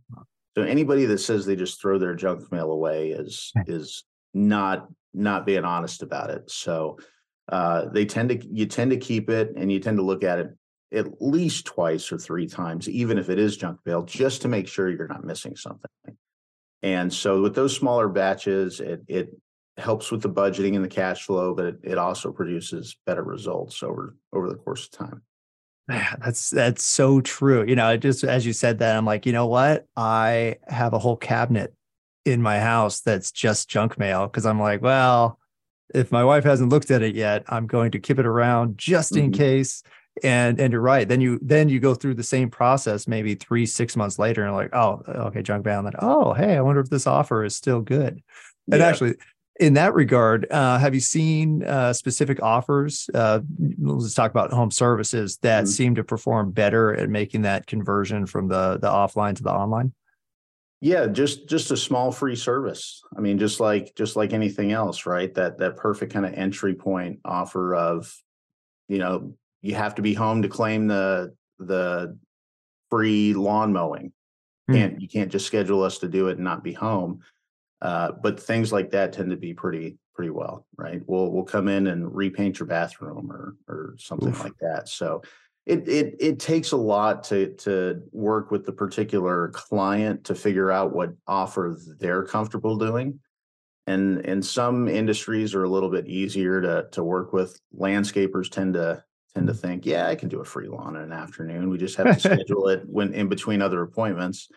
So 0.57 0.63
anybody 0.63 1.05
that 1.05 1.19
says 1.19 1.45
they 1.45 1.55
just 1.55 1.79
throw 1.79 1.99
their 1.99 2.15
junk 2.15 2.51
mail 2.51 2.71
away 2.71 3.09
is 3.11 3.53
is 3.67 4.03
not 4.33 4.87
not 5.13 5.45
being 5.45 5.65
honest 5.65 6.01
about 6.01 6.31
it. 6.31 6.49
So 6.49 6.97
uh, 7.47 7.85
they 7.89 8.05
tend 8.05 8.29
to 8.29 8.43
you 8.43 8.65
tend 8.65 8.89
to 8.89 8.97
keep 8.97 9.29
it 9.29 9.51
and 9.55 9.71
you 9.71 9.79
tend 9.79 9.97
to 9.97 10.03
look 10.03 10.23
at 10.23 10.39
it 10.39 10.47
at 10.91 11.21
least 11.21 11.65
twice 11.65 12.11
or 12.11 12.17
three 12.17 12.47
times, 12.47 12.89
even 12.89 13.19
if 13.19 13.29
it 13.29 13.37
is 13.37 13.55
junk 13.55 13.79
mail, 13.85 14.01
just 14.01 14.41
to 14.41 14.47
make 14.47 14.67
sure 14.67 14.89
you're 14.89 15.07
not 15.07 15.23
missing 15.23 15.55
something. 15.55 15.91
And 16.83 17.11
so 17.11 17.41
with 17.41 17.55
those 17.55 17.75
smaller 17.75 18.07
batches, 18.07 18.79
it 18.79 19.01
it 19.07 19.29
helps 19.77 20.11
with 20.11 20.21
the 20.21 20.29
budgeting 20.29 20.75
and 20.75 20.85
the 20.85 20.89
cash 20.89 21.25
flow, 21.25 21.53
but 21.53 21.65
it, 21.65 21.75
it 21.83 21.97
also 21.97 22.31
produces 22.31 22.95
better 23.05 23.23
results 23.23 23.81
over 23.83 24.15
over 24.33 24.49
the 24.49 24.55
course 24.55 24.85
of 24.85 24.91
time. 24.91 25.21
Man, 25.87 26.17
that's 26.23 26.49
that's 26.49 26.83
so 26.83 27.21
true. 27.21 27.63
You 27.67 27.75
know, 27.75 27.95
just 27.97 28.23
as 28.23 28.45
you 28.45 28.53
said 28.53 28.79
that, 28.79 28.95
I'm 28.95 29.05
like, 29.05 29.25
you 29.25 29.33
know 29.33 29.47
what? 29.47 29.85
I 29.95 30.55
have 30.67 30.93
a 30.93 30.99
whole 30.99 31.17
cabinet 31.17 31.73
in 32.25 32.41
my 32.41 32.59
house 32.59 33.01
that's 33.01 33.31
just 33.31 33.69
junk 33.69 33.99
mail 33.99 34.25
because 34.25 34.47
I'm 34.47 34.59
like, 34.59 34.81
well, 34.81 35.39
if 35.93 36.11
my 36.11 36.23
wife 36.23 36.43
hasn't 36.43 36.69
looked 36.71 36.89
at 36.89 37.03
it 37.03 37.13
yet, 37.15 37.43
I'm 37.47 37.67
going 37.67 37.91
to 37.91 37.99
keep 37.99 38.17
it 38.17 38.25
around 38.25 38.79
just 38.79 39.15
in 39.15 39.29
Mhm. 39.29 39.35
case. 39.35 39.83
And 40.23 40.59
and 40.59 40.71
you're 40.71 40.81
right. 40.81 41.07
Then 41.07 41.19
you 41.19 41.39
then 41.41 41.67
you 41.67 41.79
go 41.79 41.93
through 41.93 42.13
the 42.15 42.23
same 42.23 42.49
process 42.49 43.07
maybe 43.07 43.35
three 43.35 43.65
six 43.65 43.95
months 43.97 44.17
later 44.17 44.45
and 44.45 44.55
like, 44.55 44.73
oh, 44.73 45.01
okay, 45.07 45.41
junk 45.41 45.65
mail. 45.65 45.79
And 45.79 45.87
then 45.87 45.95
oh, 45.99 46.33
hey, 46.33 46.55
I 46.55 46.61
wonder 46.61 46.79
if 46.81 46.89
this 46.89 47.05
offer 47.05 47.43
is 47.43 47.55
still 47.55 47.81
good. 47.81 48.21
And 48.71 48.79
Yeah. 48.79 48.87
actually, 48.87 49.15
in 49.59 49.73
that 49.73 49.93
regard, 49.93 50.47
uh, 50.51 50.77
have 50.77 50.93
you 50.93 51.01
seen 51.01 51.63
uh, 51.63 51.91
specific 51.93 52.41
offers? 52.41 53.09
Uh, 53.13 53.41
let's 53.79 54.13
talk 54.13 54.31
about 54.31 54.51
home 54.53 54.71
services 54.71 55.37
that 55.41 55.65
Mhm. 55.65 55.67
seem 55.67 55.95
to 55.95 56.03
perform 56.03 56.51
better 56.51 56.93
at 56.95 57.09
making 57.09 57.41
that 57.43 57.67
conversion 57.67 58.25
from 58.25 58.47
the 58.47 58.77
the 58.81 58.87
offline 58.89 59.35
to 59.35 59.43
the 59.43 59.51
online. 59.51 59.93
Yeah, 60.81 61.07
just 61.07 61.47
just 61.49 61.71
a 61.71 61.77
small 61.77 62.11
free 62.11 62.35
service. 62.35 63.01
I 63.17 63.21
mean, 63.21 63.37
just 63.37 63.59
like 63.59 63.95
just 63.95 64.15
like 64.15 64.33
anything 64.33 64.71
else, 64.71 65.05
right? 65.05 65.33
That 65.33 65.57
that 65.57 65.77
perfect 65.77 66.13
kind 66.13 66.25
of 66.25 66.33
entry 66.33 66.75
point 66.75 67.19
offer 67.25 67.73
of, 67.75 68.13
you 68.87 68.99
know, 68.99 69.35
you 69.65 69.73
have 69.73 69.95
to 69.95 70.03
be 70.03 70.13
home 70.13 70.43
to 70.43 70.47
claim 70.47 70.85
the 70.87 71.33
the 71.57 72.17
free 72.91 73.33
lawn 73.33 73.73
mowing. 73.73 74.13
Hmm. 74.67 74.73
Can't, 74.75 75.01
you 75.01 75.07
can't 75.07 75.31
just 75.31 75.47
schedule 75.47 75.81
us 75.81 75.97
to 75.99 76.07
do 76.07 76.27
it 76.27 76.37
and 76.37 76.43
not 76.43 76.63
be 76.63 76.73
home. 76.73 77.21
Uh, 77.81 78.11
but 78.11 78.39
things 78.39 78.71
like 78.71 78.91
that 78.91 79.11
tend 79.11 79.31
to 79.31 79.37
be 79.37 79.53
pretty, 79.53 79.97
pretty 80.13 80.29
well, 80.29 80.65
right? 80.77 81.01
We'll, 81.07 81.31
we'll 81.31 81.43
come 81.43 81.67
in 81.67 81.87
and 81.87 82.15
repaint 82.15 82.59
your 82.59 82.67
bathroom 82.67 83.31
or, 83.31 83.55
or 83.67 83.95
something 83.97 84.29
Oof. 84.29 84.43
like 84.43 84.57
that. 84.61 84.87
So 84.87 85.23
it, 85.65 85.87
it, 85.87 86.15
it 86.19 86.39
takes 86.39 86.71
a 86.71 86.77
lot 86.77 87.23
to, 87.25 87.53
to 87.55 88.01
work 88.11 88.51
with 88.51 88.65
the 88.65 88.71
particular 88.71 89.49
client 89.49 90.23
to 90.25 90.35
figure 90.35 90.71
out 90.71 90.93
what 90.93 91.13
offer 91.27 91.77
they're 91.99 92.23
comfortable 92.23 92.77
doing. 92.77 93.19
And, 93.87 94.25
and 94.25 94.45
some 94.45 94.87
industries 94.87 95.55
are 95.55 95.63
a 95.63 95.69
little 95.69 95.89
bit 95.89 96.07
easier 96.07 96.61
to, 96.61 96.87
to 96.91 97.03
work 97.03 97.33
with. 97.33 97.59
Landscapers 97.77 98.49
tend 98.49 98.75
to, 98.75 99.03
tend 99.35 99.47
to 99.47 99.53
think, 99.53 99.85
yeah, 99.85 100.07
I 100.07 100.15
can 100.15 100.29
do 100.29 100.39
a 100.39 100.45
free 100.45 100.67
lawn 100.67 100.95
in 100.95 101.03
an 101.03 101.11
afternoon. 101.11 101.69
We 101.69 101.77
just 101.77 101.97
have 101.97 102.07
to 102.07 102.19
schedule 102.19 102.69
it 102.69 102.83
when 102.85 103.13
in 103.13 103.27
between 103.27 103.61
other 103.61 103.81
appointments. 103.81 104.49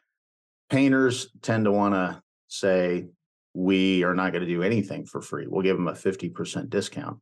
Painters 0.70 1.30
tend 1.42 1.64
to 1.64 1.72
want 1.72 1.94
to 1.94 2.22
say, 2.46 3.06
we 3.54 4.04
are 4.04 4.14
not 4.14 4.32
going 4.32 4.44
to 4.44 4.50
do 4.50 4.62
anything 4.62 5.04
for 5.04 5.20
free. 5.20 5.46
We'll 5.48 5.62
give 5.62 5.76
them 5.76 5.88
a 5.88 5.94
fifty 5.94 6.28
percent 6.28 6.70
discount. 6.70 7.18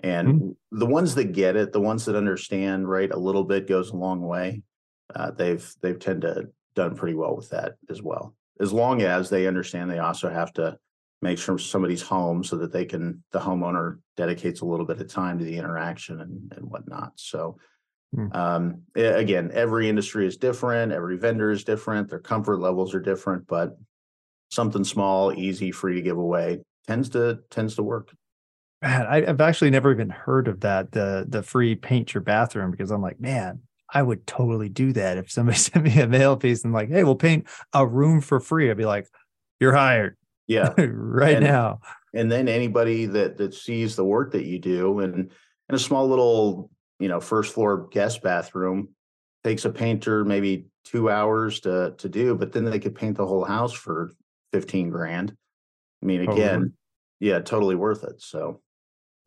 And 0.00 0.56
the 0.72 0.86
ones 0.86 1.14
that 1.14 1.32
get 1.32 1.54
it, 1.54 1.72
the 1.72 1.80
ones 1.80 2.04
that 2.06 2.16
understand, 2.16 2.88
right, 2.88 3.10
a 3.10 3.18
little 3.18 3.44
bit 3.44 3.68
goes 3.68 3.90
a 3.90 3.96
long 3.96 4.20
way. 4.20 4.62
Uh, 5.14 5.30
they've 5.30 5.72
they've 5.80 5.98
tend 5.98 6.22
to 6.22 6.48
done 6.74 6.96
pretty 6.96 7.14
well 7.14 7.36
with 7.36 7.50
that 7.50 7.74
as 7.88 8.02
well. 8.02 8.34
As 8.60 8.72
long 8.72 9.02
as 9.02 9.30
they 9.30 9.46
understand 9.46 9.90
they 9.90 9.98
also 9.98 10.28
have 10.28 10.52
to 10.54 10.76
make 11.22 11.38
sure 11.38 11.56
somebody's 11.56 12.02
home 12.02 12.44
so 12.44 12.56
that 12.56 12.72
they 12.72 12.84
can 12.84 13.22
the 13.32 13.38
homeowner 13.38 13.98
dedicates 14.16 14.60
a 14.60 14.66
little 14.66 14.84
bit 14.84 15.00
of 15.00 15.08
time 15.08 15.38
to 15.38 15.44
the 15.44 15.56
interaction 15.56 16.20
and, 16.20 16.52
and 16.56 16.68
whatnot. 16.68 17.12
So 17.16 17.56
Hmm. 18.14 18.26
um, 18.32 18.82
again, 18.94 19.50
every 19.54 19.88
industry 19.88 20.26
is 20.26 20.36
different, 20.36 20.92
every 20.92 21.16
vendor 21.16 21.50
is 21.50 21.64
different, 21.64 22.10
their 22.10 22.18
comfort 22.18 22.58
levels 22.58 22.94
are 22.94 23.00
different, 23.00 23.46
but 23.46 23.78
something 24.50 24.84
small, 24.84 25.32
easy, 25.32 25.72
free 25.72 25.94
to 25.94 26.02
give 26.02 26.18
away 26.18 26.60
tends 26.86 27.08
to 27.10 27.40
tends 27.50 27.76
to 27.76 27.82
work. 27.82 28.14
Man, 28.82 29.06
I, 29.06 29.24
I've 29.24 29.40
actually 29.40 29.70
never 29.70 29.92
even 29.92 30.10
heard 30.10 30.46
of 30.48 30.60
that 30.60 30.92
the 30.92 31.24
the 31.26 31.42
free 31.42 31.74
paint 31.74 32.12
your 32.12 32.20
bathroom 32.20 32.70
because 32.70 32.90
I'm 32.90 33.00
like, 33.00 33.18
man, 33.18 33.60
I 33.94 34.02
would 34.02 34.26
totally 34.26 34.68
do 34.68 34.92
that 34.92 35.16
if 35.16 35.30
somebody 35.30 35.56
sent 35.58 35.84
me 35.84 35.98
a 35.98 36.06
mail 36.06 36.36
piece 36.36 36.64
and 36.64 36.74
like, 36.74 36.90
hey, 36.90 37.04
we'll 37.04 37.14
paint 37.14 37.48
a 37.72 37.86
room 37.86 38.20
for 38.20 38.40
free. 38.40 38.70
I'd 38.70 38.76
be 38.76 38.84
like, 38.84 39.08
you're 39.58 39.74
hired 39.74 40.16
Yeah. 40.46 40.72
right 40.78 41.36
And- 41.36 41.44
now. 41.46 41.80
and 42.14 42.30
then 42.30 42.48
anybody 42.48 43.06
that 43.06 43.36
that 43.38 43.54
sees 43.54 43.96
the 43.96 44.04
work 44.04 44.32
that 44.32 44.44
you 44.44 44.58
do 44.58 45.00
and 45.00 45.30
in 45.68 45.74
a 45.74 45.78
small 45.78 46.06
little 46.08 46.70
you 46.98 47.08
know 47.08 47.20
first 47.20 47.54
floor 47.54 47.88
guest 47.90 48.22
bathroom 48.22 48.88
takes 49.44 49.64
a 49.64 49.70
painter 49.70 50.24
maybe 50.24 50.66
two 50.84 51.08
hours 51.10 51.60
to 51.60 51.94
to 51.98 52.08
do 52.08 52.34
but 52.34 52.52
then 52.52 52.64
they 52.64 52.78
could 52.78 52.94
paint 52.94 53.16
the 53.16 53.26
whole 53.26 53.44
house 53.44 53.72
for 53.72 54.12
15 54.52 54.90
grand 54.90 55.34
i 56.02 56.06
mean 56.06 56.20
again 56.28 56.60
worth 56.60 56.70
yeah 57.20 57.38
totally 57.40 57.74
worth 57.74 58.04
it 58.04 58.20
so 58.20 58.60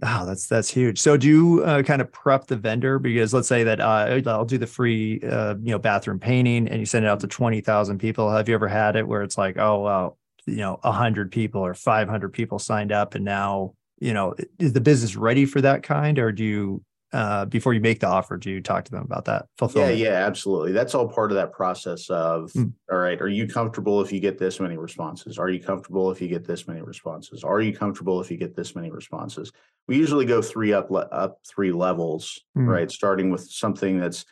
Oh, 0.04 0.26
that's 0.26 0.48
that's 0.48 0.68
huge. 0.70 1.00
So 1.00 1.16
do 1.16 1.26
you 1.26 1.64
uh, 1.64 1.82
kind 1.82 2.02
of 2.02 2.12
prep 2.12 2.48
the 2.48 2.58
vendor 2.58 3.00
because 3.00 3.34
let's 3.34 3.48
say 3.48 3.64
that 3.64 3.80
uh, 3.80 4.22
I'll 4.30 4.44
do 4.44 4.58
the 4.58 4.68
free 4.68 5.22
uh, 5.24 5.56
you 5.64 5.72
know 5.72 5.80
bathroom 5.80 6.20
painting 6.20 6.68
and 6.68 6.82
you 6.82 6.86
send 6.86 7.06
it 7.06 7.08
out 7.08 7.22
to 7.22 7.28
twenty 7.28 7.62
thousand 7.62 8.00
people. 8.00 8.30
Have 8.30 8.50
you 8.50 8.56
ever 8.56 8.68
had 8.68 8.98
it 8.98 9.08
where 9.08 9.24
it's 9.24 9.38
like, 9.38 9.58
oh 9.58 9.80
well, 9.80 10.18
you 10.46 10.58
know, 10.58 10.80
hundred 10.84 11.32
people 11.32 11.62
or 11.62 11.74
five 11.74 12.08
hundred 12.10 12.34
people 12.34 12.60
signed 12.60 12.92
up, 12.92 13.16
and 13.16 13.26
now 13.26 13.74
you 14.00 14.14
know 14.14 14.36
is 14.60 14.74
the 14.74 14.82
business 14.82 15.16
ready 15.16 15.46
for 15.46 15.62
that 15.62 15.84
kind, 15.84 16.20
or 16.20 16.32
do 16.32 16.44
you 16.44 16.84
uh, 17.14 17.46
before 17.46 17.74
you 17.74 17.80
make 17.80 18.02
the 18.02 18.08
offer, 18.08 18.36
do 18.36 18.52
you 18.52 18.60
talk 18.62 18.84
to 18.84 18.92
them 18.92 19.04
about 19.04 19.24
that 19.26 19.46
yeah 19.80 19.90
yeah 19.90 20.26
absolutely. 20.26 20.74
That's 20.74 20.94
all 20.94 21.08
part 21.08 21.32
of 21.32 21.36
that 21.36 21.54
process 21.54 22.10
of 22.10 22.52
Mm. 22.54 22.74
all 22.92 22.98
right 22.98 23.22
are 23.22 23.30
you 23.30 23.48
comfortable 23.48 24.02
if 24.02 24.12
you 24.12 24.20
get 24.20 24.38
this 24.38 24.60
many 24.60 24.76
responses? 24.78 25.38
Are 25.40 25.50
you 25.50 25.62
comfortable 25.62 26.12
if 26.12 26.22
you 26.22 26.28
get 26.28 26.46
this 26.46 26.68
many 26.68 26.82
responses? 26.82 27.44
Are 27.44 27.62
you 27.62 27.74
comfortable 27.74 28.20
if 28.20 28.30
you 28.30 28.38
get 28.38 28.56
this 28.56 28.76
many 28.76 28.92
responses? 28.92 29.52
We 29.88 29.96
usually 29.98 30.26
go 30.26 30.42
three 30.42 30.74
up 30.74 30.92
le- 30.92 31.08
up 31.12 31.40
three 31.48 31.72
levels 31.72 32.40
Mm. 32.58 32.68
right? 32.68 32.92
Starting 32.92 33.30
with 33.32 33.48
something 33.50 33.98
that's 34.00 34.26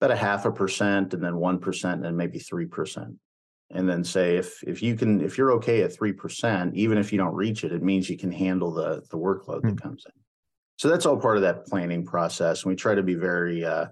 about 0.00 0.10
a 0.10 0.16
half 0.16 0.44
a 0.44 0.50
percent 0.50 1.14
and 1.14 1.22
then 1.22 1.36
one 1.36 1.58
percent 1.60 2.04
and 2.04 2.16
maybe 2.16 2.38
three 2.40 2.66
percent 2.66 3.14
and 3.70 3.88
then 3.88 4.04
say 4.04 4.36
if 4.36 4.62
if 4.64 4.82
you 4.82 4.94
can 4.94 5.20
if 5.20 5.38
you're 5.38 5.52
okay 5.52 5.82
at 5.82 5.92
three 5.92 6.12
percent 6.12 6.74
even 6.74 6.98
if 6.98 7.12
you 7.12 7.18
don't 7.18 7.34
reach 7.34 7.64
it 7.64 7.72
it 7.72 7.82
means 7.82 8.08
you 8.10 8.18
can 8.18 8.32
handle 8.32 8.72
the 8.72 9.02
the 9.10 9.16
workload 9.16 9.62
Mm. 9.62 9.70
that 9.70 9.82
comes 9.82 10.04
in 10.06 10.12
so 10.76 10.88
that's 10.88 11.06
all 11.06 11.16
part 11.16 11.36
of 11.36 11.42
that 11.42 11.66
planning 11.66 12.04
process 12.04 12.62
and 12.62 12.70
we 12.70 12.76
try 12.76 12.94
to 12.94 13.02
be 13.02 13.14
very 13.14 13.64
uh 13.64 13.86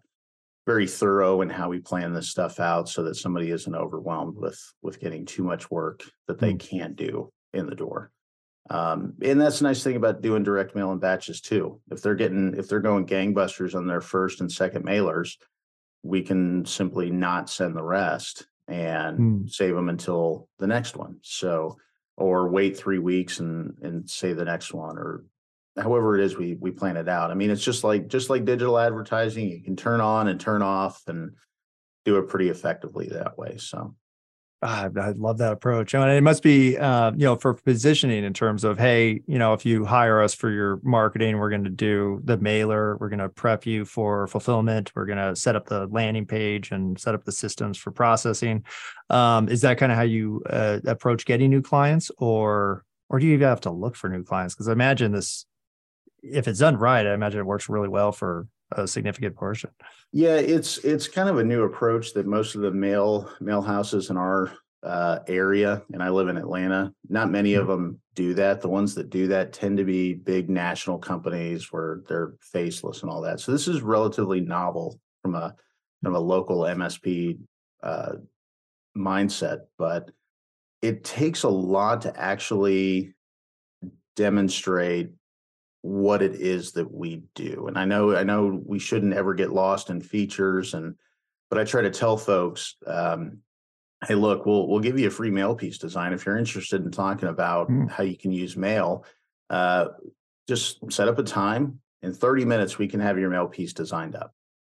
very 0.67 0.87
thorough 0.87 1.41
in 1.41 1.51
how 1.51 1.69
we 1.69 1.81
plan 1.81 2.13
this 2.13 2.29
stuff 2.29 2.61
out 2.61 2.89
so 2.89 3.03
that 3.03 3.17
somebody 3.17 3.51
isn't 3.51 3.75
overwhelmed 3.75 4.37
with 4.37 4.61
with 4.83 5.01
getting 5.01 5.25
too 5.25 5.43
much 5.43 5.71
work 5.71 6.03
that 6.29 6.39
they 6.39 6.53
Mm. 6.55 6.61
can't 6.61 6.97
do 6.97 7.33
in 7.53 7.67
the 7.67 7.75
door 7.75 8.11
um 8.71 9.15
and 9.23 9.41
that's 9.41 9.59
the 9.59 9.65
nice 9.65 9.83
thing 9.83 9.97
about 9.97 10.21
doing 10.23 10.43
direct 10.43 10.75
mail 10.77 10.93
and 10.93 11.01
batches 11.01 11.41
too 11.41 11.81
if 11.91 12.03
they're 12.03 12.15
getting 12.15 12.55
if 12.57 12.69
they're 12.69 12.81
going 12.81 13.07
gangbusters 13.07 13.75
on 13.75 13.87
their 13.87 14.01
first 14.01 14.41
and 14.41 14.53
second 14.53 14.85
mailers 14.85 15.37
we 16.05 16.23
can 16.23 16.65
simply 16.65 17.11
not 17.11 17.49
send 17.51 17.75
the 17.77 17.83
rest 17.83 18.47
and 18.69 19.19
Mm. 19.19 19.51
save 19.51 19.75
them 19.75 19.89
until 19.89 20.49
the 20.59 20.67
next 20.67 20.97
one 20.97 21.19
so 21.23 21.77
or 22.17 22.49
wait 22.49 22.77
three 22.77 22.99
weeks 22.99 23.41
and 23.41 23.77
and 23.83 24.09
say 24.09 24.33
the 24.33 24.45
next 24.45 24.73
one 24.73 24.97
or 24.99 25.25
however 25.77 26.19
it 26.19 26.25
is 26.25 26.37
we 26.37 26.55
we 26.61 26.71
plan 26.71 26.97
it 26.99 27.09
out. 27.09 27.31
I 27.31 27.35
mean, 27.35 27.51
it's 27.51 27.65
just 27.65 27.83
like 27.83 28.09
just 28.09 28.29
like 28.31 28.45
digital 28.45 28.79
advertising, 28.79 29.49
you 29.49 29.63
can 29.63 29.75
turn 29.77 30.01
on 30.01 30.29
and 30.29 30.39
turn 30.39 30.61
off 30.63 31.03
and 31.07 31.33
do 32.05 32.19
it 32.19 32.29
pretty 32.29 32.51
effectively 32.51 33.09
that 33.09 33.39
way. 33.39 33.57
So 33.57 33.95
Ah, 34.65 34.89
I 34.97 35.11
love 35.17 35.39
that 35.39 35.53
approach. 35.53 35.93
And 35.93 36.09
it 36.09 36.23
must 36.23 36.41
be, 36.41 36.79
uh, 36.79 37.11
you 37.17 37.25
know, 37.25 37.35
for 37.35 37.55
positioning 37.55 38.23
in 38.23 38.33
terms 38.33 38.63
of, 38.63 38.79
hey, 38.79 39.21
you 39.27 39.37
know, 39.37 39.55
if 39.55 39.67
you 39.67 39.85
hire 39.85 40.23
us 40.23 40.35
for 40.35 40.51
your 40.51 40.79
marketing, 40.85 41.39
we're 41.39 41.51
going 41.51 41.65
to 41.65 41.71
do 41.71 42.21
the 42.23 42.37
mailer, 42.39 42.97
we're 42.99 43.09
going 43.09 43.19
to 43.19 43.29
prep 43.29 43.67
you 43.67 43.85
for 43.85 44.29
fulfillment, 44.29 44.93
we're 44.95 45.07
going 45.07 45.19
to 45.19 45.35
set 45.35 45.57
up 45.57 45.67
the 45.67 45.89
landing 45.89 46.27
page 46.27 46.71
and 46.71 46.97
set 46.97 47.13
up 47.13 47.25
the 47.25 47.33
systems 47.33 47.77
for 47.77 47.91
processing. 47.91 48.65
Um, 49.11 49.49
is 49.49 49.63
that 49.63 49.79
kind 49.79 49.91
of 49.91 49.99
how 49.99 50.05
you 50.05 50.45
uh, 50.49 50.79
approach 50.87 51.27
getting 51.27 51.51
new 51.51 51.63
clients, 51.63 52.13
or 52.19 52.85
or 53.09 53.19
do 53.19 53.27
you 53.27 53.35
even 53.35 53.49
have 53.49 53.61
to 53.63 53.71
look 53.73 53.97
for 53.97 54.09
new 54.09 54.23
clients? 54.23 54.55
Because 54.55 54.69
I 54.69 54.73
imagine 54.73 55.11
this, 55.11 55.45
if 56.23 56.47
it's 56.47 56.61
done 56.61 56.77
right, 56.77 57.05
I 57.05 57.15
imagine 57.15 57.41
it 57.41 57.47
works 57.47 57.69
really 57.69 57.89
well 57.89 58.13
for 58.13 58.47
a 58.77 58.87
significant 58.87 59.37
portion. 59.37 59.71
yeah, 60.13 60.37
it's 60.37 60.79
it's 60.79 61.09
kind 61.09 61.29
of 61.29 61.39
a 61.39 61.45
new 61.45 61.63
approach 61.63 62.13
that 62.15 62.27
most 62.27 62.55
of 62.55 62.63
the 62.63 62.71
mail 62.71 63.31
mail 63.41 63.63
houses 63.63 64.11
in 64.11 64.17
our 64.17 64.53
uh, 64.83 65.21
area, 65.29 65.83
and 65.93 66.03
I 66.03 66.09
live 66.09 66.29
in 66.29 66.37
Atlanta. 66.37 66.93
Not 67.09 67.31
many 67.31 67.55
of 67.55 67.67
them 67.67 68.01
do 68.15 68.35
that. 68.35 68.61
The 68.61 68.69
ones 68.69 68.95
that 68.97 69.11
do 69.11 69.29
that 69.29 69.53
tend 69.53 69.79
to 69.79 69.85
be 69.85 70.15
big 70.15 70.51
national 70.51 70.99
companies 70.99 71.73
where 71.73 72.01
they're 72.09 72.35
faceless 72.41 73.03
and 73.03 73.11
all 73.11 73.21
that. 73.23 73.41
So 73.41 73.53
this 73.53 73.69
is 73.69 73.83
relatively 73.83 74.41
novel 74.41 74.99
from 75.23 75.35
a 75.35 75.55
from 76.03 76.15
a 76.17 76.21
local 76.21 76.61
MSP 76.61 77.39
uh, 77.83 78.15
mindset, 78.97 79.61
but 79.79 80.11
it 80.83 81.05
takes 81.05 81.45
a 81.45 81.49
lot 81.49 82.03
to 82.03 82.21
actually 82.21 83.15
demonstrate 84.17 85.11
what 85.83 86.23
it 86.23 86.37
is 86.37 86.73
that 86.73 86.91
we 86.93 87.23
do. 87.35 87.67
And 87.67 87.77
I 87.77 87.85
know 87.85 88.17
I 88.17 88.23
know 88.23 88.61
we 88.65 88.79
shouldn't 88.79 89.15
ever 89.15 89.35
get 89.35 89.53
lost 89.53 89.91
in 89.91 90.01
features 90.01 90.75
and 90.75 90.95
but 91.51 91.59
I 91.59 91.65
try 91.65 91.83
to 91.83 91.91
tell 91.91 92.17
folks 92.17 92.77
um 92.87 93.39
hey 94.07 94.15
look, 94.15 94.47
we'll 94.47 94.69
we'll 94.69 94.81
give 94.81 94.99
you 94.99 95.09
a 95.09 95.11
free 95.11 95.31
mail 95.31 95.55
piece 95.55 95.79
design 95.79 96.13
if 96.13 96.25
you're 96.25 96.39
interested 96.39 96.85
in 96.85 96.91
talking 96.91 97.29
about 97.29 97.69
Mm. 97.69 97.91
how 97.91 98.05
you 98.05 98.17
can 98.17 98.33
use 98.33 98.57
mail. 98.57 99.05
Uh 99.51 99.89
just 100.49 100.79
set 100.93 101.09
up 101.09 101.19
a 101.19 101.23
time 101.25 101.81
in 102.03 102.13
30 102.13 102.45
minutes 102.45 102.79
we 102.79 102.89
can 102.89 103.01
have 103.01 103.19
your 103.19 103.31
mail 103.31 103.47
piece 103.47 103.73
designed 103.73 104.15
up. 104.17 104.33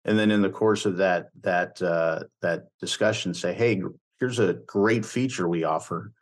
And 0.06 0.18
then 0.18 0.32
in 0.32 0.42
the 0.42 0.50
course 0.50 0.86
of 0.88 0.98
that 0.98 1.30
that 1.42 1.80
uh 1.84 2.24
that 2.42 2.66
discussion 2.80 3.34
say, 3.36 3.54
"Hey, 3.54 3.82
here's 4.20 4.40
a 4.40 4.54
great 4.54 5.06
feature 5.06 5.48
we 5.48 5.64
offer. 5.66 6.14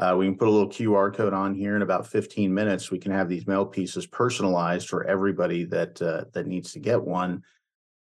Uh, 0.00 0.16
we 0.16 0.24
can 0.24 0.34
put 0.34 0.48
a 0.48 0.50
little 0.50 0.68
QR 0.70 1.14
code 1.14 1.34
on 1.34 1.54
here 1.54 1.76
in 1.76 1.82
about 1.82 2.06
15 2.06 2.52
minutes. 2.52 2.90
We 2.90 2.98
can 2.98 3.12
have 3.12 3.28
these 3.28 3.46
mail 3.46 3.66
pieces 3.66 4.06
personalized 4.06 4.88
for 4.88 5.04
everybody 5.04 5.64
that 5.64 6.00
uh, 6.00 6.24
that 6.32 6.46
needs 6.46 6.72
to 6.72 6.78
get 6.78 7.02
one, 7.04 7.42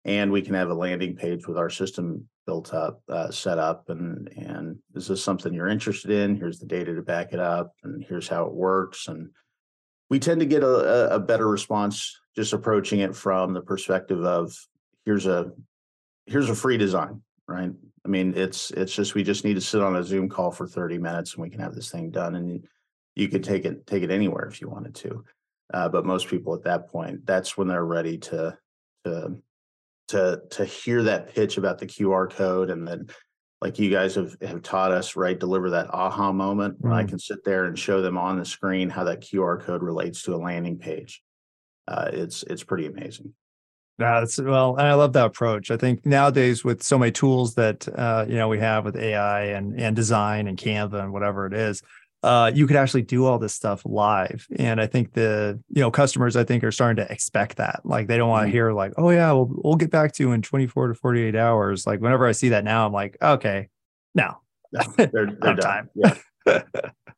and 0.06 0.32
we 0.32 0.42
can 0.42 0.54
have 0.54 0.70
a 0.70 0.74
landing 0.74 1.18
page 1.18 1.46
with 1.46 1.58
our 1.58 1.70
system 1.70 2.26
built 2.46 2.74
up, 2.74 3.02
uh, 3.10 3.30
set 3.32 3.60
up, 3.60 3.90
and 3.90 4.30
and 4.38 4.78
is 4.96 5.10
this 5.10 5.22
something 5.22 5.54
you're 5.54 5.68
interested 5.68 6.10
in? 6.10 6.38
Here's 6.38 6.60
the 6.60 6.66
data 6.68 6.96
to 6.96 7.02
back 7.02 7.34
it 7.34 7.40
up, 7.42 7.74
and 7.84 8.02
here's 8.02 8.30
how 8.30 8.46
it 8.46 8.54
works. 8.54 9.10
And 9.10 9.32
we 10.10 10.20
tend 10.20 10.40
to 10.40 10.46
get 10.46 10.64
a, 10.64 11.12
a- 11.12 11.16
a 11.18 11.20
better 11.20 11.50
response 11.50 12.18
just 12.34 12.54
approaching 12.54 13.02
it 13.02 13.14
from 13.14 13.52
the 13.52 13.62
perspective 13.62 14.24
of 14.24 14.56
here's 15.04 15.26
a 15.26 15.52
here's 16.28 16.50
a 16.50 16.56
free 16.56 16.78
design, 16.78 17.24
right? 17.46 17.72
I 18.10 18.12
mean, 18.12 18.34
it's 18.36 18.72
it's 18.72 18.96
just 18.96 19.14
we 19.14 19.22
just 19.22 19.46
need 19.46 19.54
to 19.54 19.62
sit 19.62 19.84
on 19.84 19.96
a 19.96 20.04
Zoom 20.04 20.30
call 20.30 20.50
for 20.50 20.66
30 20.66 20.98
minutes 20.98 21.36
and 21.36 21.44
we 21.44 21.50
can 21.52 21.60
have 21.60 21.76
this 21.76 21.92
thing 21.92 22.10
done. 22.10 22.34
And 22.34 22.68
you 23.16 23.28
could 23.28 23.44
take 23.44 23.66
it 23.66 23.86
take 23.86 24.02
it 24.02 24.10
anywhere 24.10 24.48
if 24.48 24.62
you 24.62 24.68
wanted 24.68 24.96
to. 24.96 25.24
Uh, 25.72 25.90
but 25.90 26.08
most 26.08 26.28
people 26.28 26.56
at 26.56 26.64
that 26.64 26.90
point, 26.90 27.24
that's 27.28 27.56
when 27.56 27.68
they're 27.68 27.86
ready 27.86 28.18
to 28.18 28.58
to 29.06 29.36
to 30.08 30.42
to 30.50 30.66
hear 30.66 31.04
that 31.04 31.36
pitch 31.36 31.60
about 31.60 31.78
the 31.78 31.86
QR 31.86 32.28
code 32.32 32.72
and 32.72 32.88
then 32.88 33.08
like 33.62 33.78
you 33.78 33.92
guys 33.92 34.16
have, 34.16 34.36
have 34.42 34.64
taught 34.64 34.92
us, 34.92 35.16
right? 35.16 35.38
Deliver 35.38 35.70
that 35.70 35.94
aha 35.94 36.32
moment 36.32 36.78
when 36.80 36.94
I 36.94 37.04
Mm. 37.04 37.10
can 37.10 37.20
sit 37.20 37.44
there 37.44 37.66
and 37.66 37.78
show 37.78 38.02
them 38.02 38.18
on 38.18 38.40
the 38.40 38.46
screen 38.46 38.90
how 38.90 39.04
that 39.04 39.22
QR 39.22 39.62
code 39.62 39.84
relates 39.84 40.24
to 40.24 40.34
a 40.34 40.38
landing 40.38 40.80
page. 40.80 41.22
Uh, 41.88 42.10
it's 42.12 42.42
it's 42.44 42.64
pretty 42.64 42.88
amazing. 42.88 43.36
That's 44.00 44.40
well, 44.42 44.78
and 44.78 44.88
I 44.88 44.94
love 44.94 45.12
that 45.14 45.26
approach. 45.26 45.70
I 45.72 45.78
think 45.78 46.06
nowadays 46.06 46.64
with 46.64 46.82
so 46.82 46.98
many 46.98 47.12
tools 47.12 47.56
that 47.56 47.86
uh, 47.96 48.26
you 48.28 48.36
know 48.36 48.48
we 48.48 48.58
have 48.60 48.86
with 48.86 48.96
AI 48.96 49.44
and 49.48 49.80
and 49.80 49.94
design 49.96 50.48
and 50.48 50.58
Canva 50.58 51.04
and 51.04 51.12
whatever 51.12 51.46
it 51.46 51.54
is, 51.54 51.84
uh, 52.24 52.50
you 52.56 52.66
could 52.66 52.78
actually 52.78 53.02
do 53.02 53.26
all 53.26 53.38
this 53.38 53.54
stuff 53.54 53.82
live. 53.86 54.48
And 54.58 54.80
I 54.80 54.88
think 54.88 55.12
the 55.14 55.60
you 55.70 55.82
know 55.82 55.92
customers 55.92 56.38
I 56.38 56.46
think 56.46 56.64
are 56.64 56.72
starting 56.72 57.06
to 57.06 57.12
expect 57.12 57.58
that. 57.58 57.82
Like 57.84 58.08
they 58.08 58.18
don't 58.18 58.30
want 58.30 58.46
to 58.46 58.50
Mhm. 58.50 58.54
hear 58.54 58.72
like, 58.72 58.94
oh 58.98 59.10
yeah, 59.10 59.34
we'll 59.34 59.50
we'll 59.64 59.76
get 59.76 59.92
back 59.92 60.14
to 60.14 60.24
you 60.24 60.32
in 60.32 60.42
24 60.42 60.88
to 60.88 60.94
48 60.94 61.36
hours. 61.36 61.86
Like 61.86 62.00
whenever 62.00 62.26
I 62.26 62.32
see 62.32 62.50
that 62.50 62.64
now, 62.64 62.86
I'm 62.86 62.94
like, 62.94 63.18
okay, 63.22 63.68
no, 64.16 64.38
They're, 64.72 65.08
they're 65.12 65.28
done. 65.36 65.58
time. 65.58 65.90
Yeah. 65.94 66.16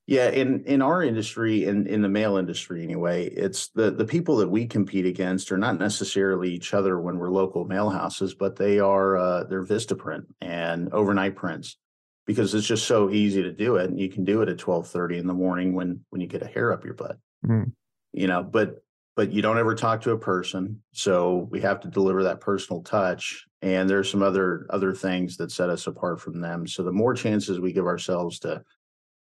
Yeah, 0.07 0.29
in 0.29 0.63
in 0.65 0.81
our 0.81 1.03
industry, 1.03 1.65
in 1.65 1.87
in 1.87 2.01
the 2.01 2.09
mail 2.09 2.37
industry 2.37 2.83
anyway, 2.83 3.27
it's 3.27 3.69
the 3.69 3.91
the 3.91 4.05
people 4.05 4.37
that 4.37 4.49
we 4.49 4.65
compete 4.65 5.05
against 5.05 5.51
are 5.51 5.57
not 5.57 5.79
necessarily 5.79 6.51
each 6.51 6.73
other 6.73 6.99
when 6.99 7.17
we're 7.17 7.29
local 7.29 7.65
mail 7.65 7.89
houses, 7.89 8.33
but 8.33 8.55
they 8.55 8.79
are 8.79 9.15
uh, 9.15 9.43
they're 9.45 9.63
Vistaprint 9.63 10.25
and 10.41 10.91
overnight 10.91 11.35
prints 11.35 11.77
because 12.25 12.53
it's 12.55 12.67
just 12.67 12.87
so 12.87 13.09
easy 13.09 13.43
to 13.43 13.51
do 13.51 13.75
it, 13.77 13.89
and 13.89 13.99
you 13.99 14.09
can 14.09 14.25
do 14.25 14.41
it 14.41 14.49
at 14.49 14.57
twelve 14.57 14.87
thirty 14.87 15.17
in 15.17 15.27
the 15.27 15.33
morning 15.33 15.73
when 15.75 16.01
when 16.09 16.19
you 16.19 16.27
get 16.27 16.41
a 16.41 16.47
hair 16.47 16.73
up 16.73 16.83
your 16.83 16.95
butt, 16.95 17.17
Mhm. 17.45 17.71
you 18.11 18.27
know. 18.27 18.41
But 18.43 18.83
but 19.15 19.31
you 19.31 19.41
don't 19.43 19.59
ever 19.59 19.75
talk 19.75 20.01
to 20.01 20.11
a 20.11 20.17
person, 20.17 20.81
so 20.93 21.47
we 21.51 21.61
have 21.61 21.79
to 21.81 21.87
deliver 21.87 22.23
that 22.23 22.41
personal 22.41 22.81
touch. 22.81 23.45
And 23.61 23.87
there's 23.87 24.09
some 24.09 24.23
other 24.23 24.65
other 24.71 24.93
things 24.93 25.37
that 25.37 25.51
set 25.51 25.69
us 25.69 25.85
apart 25.85 26.19
from 26.19 26.41
them. 26.41 26.65
So 26.65 26.81
the 26.81 26.91
more 26.91 27.13
chances 27.13 27.59
we 27.59 27.71
give 27.71 27.85
ourselves 27.85 28.39
to 28.39 28.63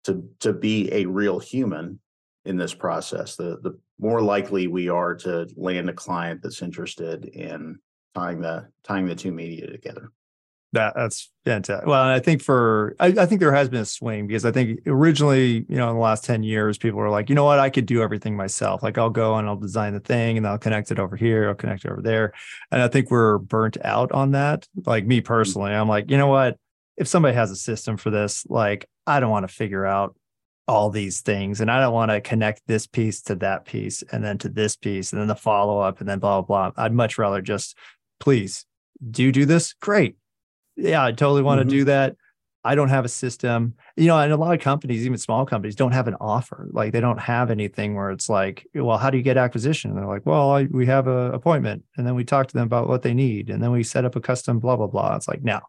to 0.03 0.27
to 0.39 0.53
be 0.53 0.91
a 0.93 1.05
real 1.05 1.39
human 1.39 1.99
in 2.45 2.57
this 2.57 2.73
process 2.73 3.35
the 3.35 3.59
the 3.61 3.77
more 3.99 4.21
likely 4.21 4.67
we 4.67 4.89
are 4.89 5.15
to 5.15 5.47
land 5.55 5.89
a 5.89 5.93
client 5.93 6.41
that's 6.41 6.61
interested 6.61 7.25
in 7.25 7.79
tying 8.15 8.41
the 8.41 8.67
tying 8.83 9.05
the 9.05 9.15
two 9.15 9.31
media 9.31 9.67
together 9.67 10.11
That 10.73 10.95
that's 10.95 11.31
fantastic. 11.45 11.87
Well, 11.87 12.01
and 12.01 12.11
I 12.11 12.19
think 12.19 12.41
for 12.41 12.95
I, 12.99 13.07
I 13.07 13.25
think 13.27 13.39
there 13.39 13.53
has 13.53 13.69
been 13.69 13.81
a 13.81 13.85
swing 13.85 14.25
because 14.25 14.43
I 14.43 14.51
think 14.51 14.79
originally, 14.87 15.65
you 15.69 15.77
know, 15.77 15.87
in 15.89 15.95
the 15.95 16.01
last 16.01 16.25
10 16.25 16.41
years, 16.41 16.79
people 16.79 16.99
were 16.99 17.11
like, 17.11 17.29
you 17.29 17.35
know 17.35 17.45
what, 17.45 17.59
I 17.59 17.69
could 17.69 17.85
do 17.85 18.01
everything 18.01 18.35
myself. 18.35 18.81
Like 18.81 18.97
I'll 18.97 19.11
go 19.11 19.35
and 19.35 19.47
I'll 19.47 19.55
design 19.55 19.93
the 19.93 19.99
thing 19.99 20.35
and 20.35 20.47
I'll 20.47 20.57
connect 20.57 20.89
it 20.89 20.97
over 20.97 21.15
here, 21.15 21.47
I'll 21.47 21.55
connect 21.55 21.85
it 21.85 21.91
over 21.91 22.01
there. 22.01 22.33
And 22.71 22.81
I 22.81 22.87
think 22.87 23.11
we're 23.11 23.37
burnt 23.37 23.77
out 23.85 24.11
on 24.13 24.31
that. 24.31 24.67
Like 24.83 25.05
me 25.05 25.21
mm. 25.21 25.25
personally, 25.25 25.73
I'm 25.73 25.87
like, 25.87 26.09
you 26.09 26.17
know 26.17 26.27
what? 26.27 26.57
If 26.97 27.07
somebody 27.07 27.35
has 27.35 27.51
a 27.51 27.55
system 27.55 27.97
for 27.97 28.09
this, 28.09 28.45
like 28.47 28.87
I 29.07 29.19
don't 29.19 29.31
want 29.31 29.47
to 29.47 29.53
figure 29.53 29.85
out 29.85 30.15
all 30.67 30.89
these 30.89 31.21
things 31.21 31.59
and 31.59 31.69
I 31.69 31.81
don't 31.81 31.93
want 31.93 32.11
to 32.11 32.21
connect 32.21 32.61
this 32.67 32.87
piece 32.87 33.21
to 33.23 33.35
that 33.35 33.65
piece 33.65 34.01
and 34.11 34.23
then 34.23 34.37
to 34.39 34.49
this 34.49 34.77
piece 34.77 35.11
and 35.11 35.19
then 35.19 35.27
the 35.27 35.35
follow 35.35 35.79
up 35.79 35.99
and 35.99 36.07
then 36.07 36.19
blah 36.19 36.41
blah 36.41 36.71
blah. 36.71 36.83
I'd 36.83 36.93
much 36.93 37.17
rather 37.17 37.41
just 37.41 37.75
please 38.19 38.65
do 39.11 39.23
you 39.23 39.31
do 39.33 39.45
this? 39.45 39.73
Great 39.73 40.15
yeah, 40.75 41.03
I 41.03 41.11
totally 41.11 41.41
want 41.43 41.59
Mhm. 41.61 41.63
to 41.65 41.69
do 41.69 41.83
that. 41.85 42.15
I 42.63 42.75
don't 42.75 42.89
have 42.89 43.03
a 43.03 43.09
system, 43.09 43.73
you 43.97 44.07
know, 44.07 44.17
and 44.17 44.31
a 44.31 44.37
lot 44.37 44.53
of 44.55 44.61
companies, 44.61 45.05
even 45.05 45.17
small 45.17 45.45
companies, 45.45 45.75
don't 45.75 45.91
have 45.91 46.07
an 46.07 46.15
offer. 46.21 46.69
Like 46.71 46.93
they 46.93 47.01
don't 47.01 47.19
have 47.19 47.51
anything 47.51 47.93
where 47.93 48.09
it's 48.09 48.29
like, 48.29 48.65
well, 48.73 48.97
how 48.97 49.09
do 49.09 49.17
you 49.17 49.23
get 49.23 49.35
acquisition? 49.37 49.91
And 49.91 49.99
they're 49.99 50.07
like, 50.07 50.25
well, 50.25 50.51
I, 50.51 50.63
we 50.71 50.85
have 50.85 51.07
an 51.07 51.33
appointment, 51.33 51.83
and 51.97 52.07
then 52.07 52.15
we 52.15 52.23
talk 52.23 52.47
to 52.47 52.53
them 52.53 52.65
about 52.65 52.87
what 52.87 53.01
they 53.01 53.13
need, 53.13 53.49
and 53.49 53.61
then 53.61 53.71
we 53.71 53.83
set 53.83 54.05
up 54.05 54.15
a 54.15 54.21
custom 54.21 54.59
blah 54.59 54.77
blah 54.77 54.87
blah. 54.87 55.15
It's 55.15 55.27
like, 55.27 55.43
no, 55.43 55.59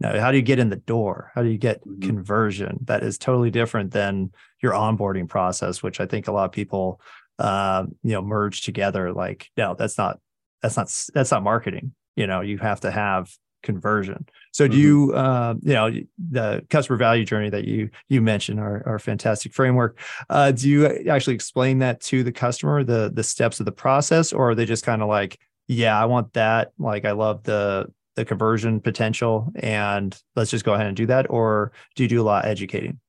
no. 0.00 0.18
How 0.20 0.30
do 0.30 0.36
you 0.36 0.42
get 0.42 0.58
in 0.58 0.70
the 0.70 0.76
door? 0.76 1.30
How 1.34 1.42
do 1.42 1.48
you 1.48 1.58
get 1.58 1.84
Mhm. 1.86 2.02
conversion? 2.02 2.78
That 2.84 3.02
is 3.02 3.18
totally 3.18 3.50
different 3.50 3.92
than 3.92 4.32
your 4.62 4.72
onboarding 4.72 5.28
process, 5.28 5.82
which 5.82 6.00
I 6.00 6.06
think 6.06 6.28
a 6.28 6.32
lot 6.32 6.44
of 6.46 6.52
people, 6.52 7.00
uh, 7.38 7.86
you 8.02 8.12
know, 8.12 8.22
merge 8.22 8.62
together. 8.62 9.12
Like, 9.12 9.50
no, 9.56 9.74
that's 9.74 9.98
not 9.98 10.18
that's 10.62 10.76
not 10.76 10.88
that's 11.14 11.30
not 11.30 11.42
marketing. 11.42 11.92
You 12.16 12.26
know, 12.26 12.40
you 12.40 12.58
have 12.58 12.80
to 12.80 12.90
have 12.90 13.30
conversion. 13.62 14.26
So 14.52 14.66
do 14.66 14.76
Mhm. 14.76 14.80
you, 14.80 15.12
uh, 15.14 15.54
you 15.62 15.72
know, 15.74 15.90
the 16.30 16.64
customer 16.68 16.96
value 16.96 17.24
journey 17.24 17.48
that 17.50 17.64
you 17.64 17.90
you 18.08 18.20
mentioned, 18.20 18.58
our, 18.60 18.82
our 18.86 18.98
fantastic 18.98 19.52
framework. 19.54 19.98
Uh, 20.28 20.50
do 20.52 20.68
you 20.68 20.86
actually 21.08 21.34
explain 21.34 21.78
that 21.78 22.00
to 22.02 22.22
the 22.24 22.32
customer, 22.32 22.82
the 22.84 23.10
the 23.14 23.22
steps 23.22 23.60
of 23.60 23.66
the 23.66 23.72
process, 23.72 24.32
or 24.32 24.50
are 24.50 24.54
they 24.54 24.64
just 24.66 24.84
kind 24.84 25.00
of 25.00 25.08
like, 25.08 25.38
yeah, 25.68 26.00
I 26.00 26.06
want 26.06 26.32
that. 26.32 26.72
Like, 26.78 27.04
I 27.04 27.12
love 27.12 27.44
the 27.44 27.86
the 28.16 28.24
conversion 28.24 28.80
potential, 28.80 29.50
and 29.56 30.18
let's 30.36 30.50
just 30.50 30.64
go 30.64 30.74
ahead 30.74 30.86
and 30.86 30.96
do 30.96 31.06
that. 31.06 31.30
Or 31.30 31.72
do 31.96 32.02
you 32.02 32.08
do 32.08 32.20
a 32.20 32.24
lot 32.24 32.44
of 32.44 32.50
educating? 32.50 33.00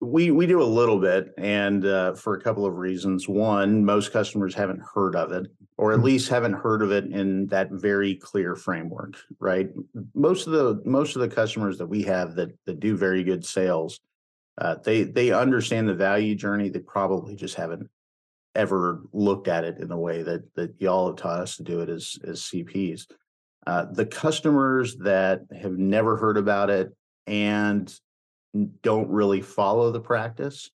we 0.00 0.30
we 0.30 0.46
do 0.46 0.62
a 0.62 0.64
little 0.64 1.00
bit 1.00 1.34
and 1.38 1.84
uh, 1.84 2.14
for 2.14 2.34
a 2.36 2.40
couple 2.40 2.64
of 2.64 2.76
reasons 2.76 3.28
one 3.28 3.84
most 3.84 4.12
customers 4.12 4.54
haven't 4.54 4.80
heard 4.94 5.16
of 5.16 5.32
it 5.32 5.48
or 5.76 5.92
at 5.92 5.98
Mhm. 5.98 6.04
least 6.04 6.28
haven't 6.28 6.52
heard 6.52 6.82
of 6.82 6.92
it 6.92 7.06
in 7.06 7.46
that 7.48 7.72
very 7.72 8.14
clear 8.14 8.54
framework 8.54 9.16
right 9.40 9.70
most 10.14 10.46
of 10.46 10.52
the 10.52 10.80
most 10.88 11.16
of 11.16 11.22
the 11.22 11.28
customers 11.28 11.78
that 11.78 11.88
we 11.88 12.02
have 12.04 12.36
that 12.36 12.50
that 12.64 12.78
do 12.78 12.96
very 12.96 13.24
good 13.24 13.44
sales 13.44 13.98
uh, 14.58 14.76
they 14.84 15.02
they 15.02 15.32
understand 15.32 15.88
the 15.88 15.94
value 15.94 16.36
journey 16.36 16.68
they 16.68 16.78
probably 16.78 17.34
just 17.34 17.56
haven't 17.56 17.90
ever 18.54 19.02
looked 19.12 19.48
at 19.48 19.64
it 19.64 19.78
in 19.78 19.88
the 19.88 19.96
way 19.96 20.22
that 20.22 20.42
that 20.54 20.80
y'all 20.80 21.08
have 21.08 21.16
taught 21.16 21.40
us 21.40 21.56
to 21.56 21.64
do 21.64 21.80
it 21.80 21.88
as 21.88 22.16
as 22.24 22.40
cps 22.42 23.08
uh, 23.68 23.84
the 23.92 24.06
customers 24.06 24.96
that 24.96 25.42
have 25.60 25.76
never 25.76 26.16
heard 26.16 26.38
about 26.38 26.70
it 26.70 26.90
and 27.26 27.94
don't 28.82 29.10
really 29.10 29.42
follow 29.42 29.92
the 29.92 30.00
practice, 30.00 30.70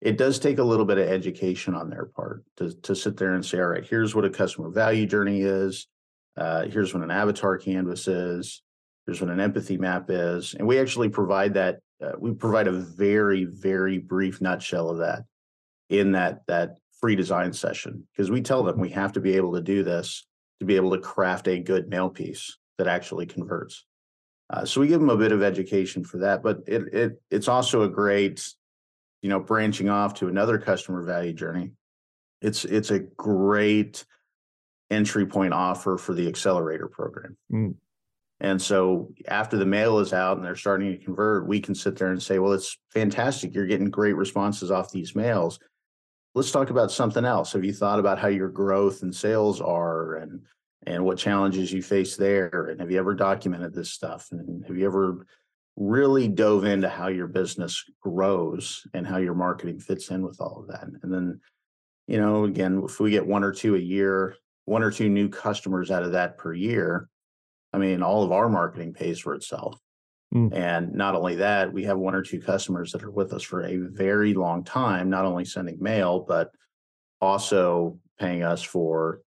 it 0.00 0.16
does 0.16 0.38
take 0.38 0.56
a 0.56 0.64
little 0.64 0.86
bit 0.86 0.96
of 0.96 1.06
education 1.06 1.74
on 1.74 1.90
their 1.90 2.06
part 2.06 2.42
to, 2.56 2.74
to 2.80 2.96
sit 2.96 3.18
there 3.18 3.34
and 3.34 3.44
say, 3.44 3.58
all 3.58 3.66
right, 3.66 3.86
here's 3.86 4.14
what 4.14 4.24
a 4.24 4.30
customer 4.30 4.70
value 4.70 5.04
journey 5.04 5.42
is. 5.42 5.88
Uh, 6.34 6.62
here's 6.62 6.94
what 6.94 7.02
an 7.02 7.10
avatar 7.10 7.58
canvas 7.58 8.08
is. 8.08 8.62
Here's 9.04 9.20
what 9.20 9.28
an 9.28 9.38
empathy 9.38 9.76
map 9.76 10.06
is. 10.08 10.54
And 10.54 10.66
we 10.66 10.78
actually 10.78 11.10
provide 11.10 11.52
that. 11.52 11.80
Uh, 12.02 12.12
we 12.18 12.32
provide 12.32 12.66
a 12.66 12.72
very, 12.72 13.44
very 13.44 13.98
brief 13.98 14.40
nutshell 14.40 14.88
of 14.88 15.00
that 15.00 15.24
in 15.90 16.12
that, 16.12 16.46
that 16.46 16.78
free 16.98 17.14
design 17.14 17.52
session 17.52 18.08
because 18.10 18.30
we 18.30 18.40
tell 18.40 18.62
them 18.62 18.80
we 18.80 18.88
have 18.88 19.12
to 19.12 19.20
be 19.20 19.36
able 19.36 19.52
to 19.52 19.60
do 19.60 19.84
this 19.84 20.24
to 20.60 20.66
be 20.66 20.76
able 20.76 20.90
to 20.90 20.98
craft 20.98 21.48
a 21.48 21.58
good 21.58 21.88
mail 21.88 22.08
piece 22.08 22.56
that 22.78 22.86
actually 22.86 23.26
converts. 23.26 23.84
Uh, 24.50 24.64
so 24.64 24.80
we 24.80 24.88
give 24.88 25.00
them 25.00 25.10
a 25.10 25.16
bit 25.16 25.32
of 25.32 25.42
education 25.42 26.04
for 26.04 26.18
that, 26.18 26.42
but 26.42 26.58
it 26.66 26.82
it 26.92 27.22
it's 27.30 27.48
also 27.48 27.82
a 27.82 27.88
great, 27.88 28.46
you 29.22 29.30
know, 29.30 29.40
branching 29.40 29.88
off 29.88 30.14
to 30.14 30.28
another 30.28 30.58
customer 30.58 31.02
value 31.02 31.32
journey. 31.32 31.72
It's 32.42 32.64
it's 32.64 32.90
a 32.90 33.00
great 33.00 34.04
entry 34.90 35.26
point 35.26 35.54
offer 35.54 35.96
for 35.96 36.12
the 36.12 36.28
accelerator 36.28 36.86
program. 36.86 37.36
Mm. 37.50 37.74
And 38.40 38.60
so 38.60 39.14
after 39.28 39.56
the 39.56 39.64
mail 39.64 40.00
is 40.00 40.12
out 40.12 40.36
and 40.36 40.44
they're 40.44 40.56
starting 40.56 40.90
to 40.90 41.02
convert, 41.02 41.46
we 41.46 41.60
can 41.60 41.76
sit 41.76 41.96
there 41.96 42.10
and 42.10 42.20
say, 42.20 42.40
well, 42.40 42.52
it's 42.52 42.76
fantastic. 42.90 43.54
You're 43.54 43.66
getting 43.66 43.88
great 43.88 44.16
responses 44.16 44.70
off 44.72 44.90
these 44.90 45.14
mails. 45.14 45.60
Let's 46.34 46.50
talk 46.50 46.70
about 46.70 46.90
something 46.90 47.24
else. 47.24 47.52
Have 47.52 47.64
you 47.64 47.72
thought 47.72 47.98
about 47.98 48.18
how 48.18 48.28
your 48.28 48.48
growth 48.48 49.02
and 49.02 49.14
sales 49.14 49.60
are 49.60 50.16
and 50.16 50.40
and 50.86 51.04
what 51.04 51.18
challenges 51.18 51.72
you 51.72 51.82
face 51.82 52.16
there? 52.16 52.68
And 52.70 52.80
have 52.80 52.90
you 52.90 52.98
ever 52.98 53.14
documented 53.14 53.74
this 53.74 53.90
stuff? 53.90 54.28
And 54.32 54.64
have 54.66 54.76
you 54.76 54.86
ever 54.86 55.26
really 55.76 56.28
dove 56.28 56.64
into 56.64 56.88
how 56.88 57.08
your 57.08 57.28
business 57.28 57.84
grows 58.00 58.84
and 58.92 59.06
how 59.06 59.18
your 59.18 59.34
marketing 59.34 59.78
fits 59.78 60.10
in 60.10 60.22
with 60.22 60.40
all 60.40 60.60
of 60.60 60.68
that? 60.68 60.88
And 61.02 61.12
then, 61.12 61.40
you 62.08 62.18
know, 62.18 62.44
again, 62.44 62.82
if 62.84 62.98
we 62.98 63.10
get 63.10 63.26
one 63.26 63.44
or 63.44 63.52
two 63.52 63.76
a 63.76 63.80
year, 63.80 64.34
one 64.64 64.82
or 64.82 64.90
two 64.90 65.08
new 65.08 65.28
customers 65.28 65.90
out 65.90 66.02
of 66.02 66.12
that 66.12 66.38
per 66.38 66.52
year, 66.52 67.08
I 67.72 67.78
mean, 67.78 68.02
all 68.02 68.24
of 68.24 68.32
our 68.32 68.48
marketing 68.48 68.92
pays 68.92 69.20
for 69.20 69.34
itself. 69.34 69.78
Mm. 70.32 70.54
And 70.54 70.94
not 70.94 71.14
only 71.14 71.36
that, 71.36 71.72
we 71.72 71.84
have 71.84 71.98
one 71.98 72.14
or 72.14 72.22
two 72.22 72.40
customers 72.40 72.92
that 72.92 73.02
are 73.04 73.10
with 73.10 73.32
us 73.32 73.42
for 73.42 73.64
a 73.64 73.76
very 73.76 74.32
long 74.34 74.64
time, 74.64 75.10
not 75.10 75.24
only 75.26 75.44
sending 75.44 75.76
mail, 75.80 76.20
but 76.26 76.50
also 77.20 77.98
paying 78.18 78.42
us 78.42 78.62
for 78.62 79.20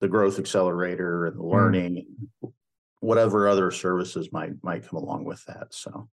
the 0.00 0.08
growth 0.08 0.38
accelerator 0.38 1.26
and 1.26 1.36
the 1.36 1.42
Mm. 1.42 1.52
learning, 1.52 2.06
whatever 3.00 3.48
other 3.48 3.70
services 3.70 4.32
might 4.32 4.52
might 4.62 4.86
come 4.88 4.98
along 5.02 5.24
with 5.24 5.44
that. 5.46 5.68
So 5.74 6.08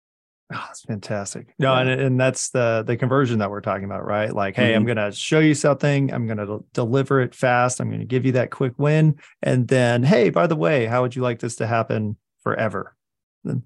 Oh, 0.54 0.63
that's 0.67 0.82
fantastic. 0.82 1.54
No, 1.60 1.74
Yeah. 1.74 1.80
and 1.82 1.89
and 2.02 2.20
that's 2.20 2.50
the 2.50 2.84
the 2.86 2.98
conversion 2.98 3.39
that 3.39 3.50
we're 3.50 3.62
talking 3.62 3.86
about, 3.86 4.06
right? 4.06 4.34
Like, 4.34 4.56
hey, 4.58 4.76
I'm 4.76 4.86
gonna 4.86 5.12
show 5.13 5.39
you 5.39 5.54
something. 5.54 6.13
I'm 6.13 6.28
gonna 6.28 6.46
del- 6.46 6.65
deliver 6.74 7.22
it 7.22 7.34
fast. 7.34 7.80
I'm 7.80 7.89
gonna 7.89 8.04
give 8.04 8.26
you 8.26 8.34
that 8.34 8.52
quick 8.52 8.74
win, 8.78 9.15
and 9.41 9.67
then, 9.70 10.04
hey, 10.04 10.30
by 10.30 10.48
the 10.48 10.58
way, 10.58 10.88
how 10.88 11.04
would 11.04 11.15
you 11.15 11.22
like 11.22 11.39
this 11.39 11.56
to 11.58 11.67
happen 11.67 12.17
forever? 12.44 12.98
Then 13.46 13.63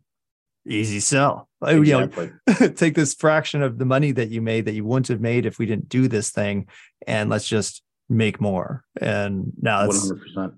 easy 0.67 0.99
sell. 0.99 1.49
Oh, 1.61 1.81
You 1.81 1.93
know, 1.93 1.99
exactly. 2.01 2.69
take 2.75 2.95
this 2.95 3.13
fraction 3.13 3.61
of 3.61 3.77
the 3.77 3.85
money 3.85 4.11
that 4.11 4.29
you 4.29 4.41
made 4.41 4.65
that 4.65 4.73
you 4.73 4.85
wouldn't 4.85 5.07
have 5.07 5.21
made 5.21 5.45
if 5.45 5.59
we 5.59 5.65
didn't 5.65 5.89
do 5.89 6.07
this 6.07 6.31
thing, 6.31 6.67
and 7.07 7.29
let's 7.29 7.47
just 7.47 7.81
make 8.09 8.39
more. 8.39 8.83
And 8.99 9.53
now 9.61 9.85
that's 9.85 10.07
hundred 10.07 10.21
percent. 10.21 10.53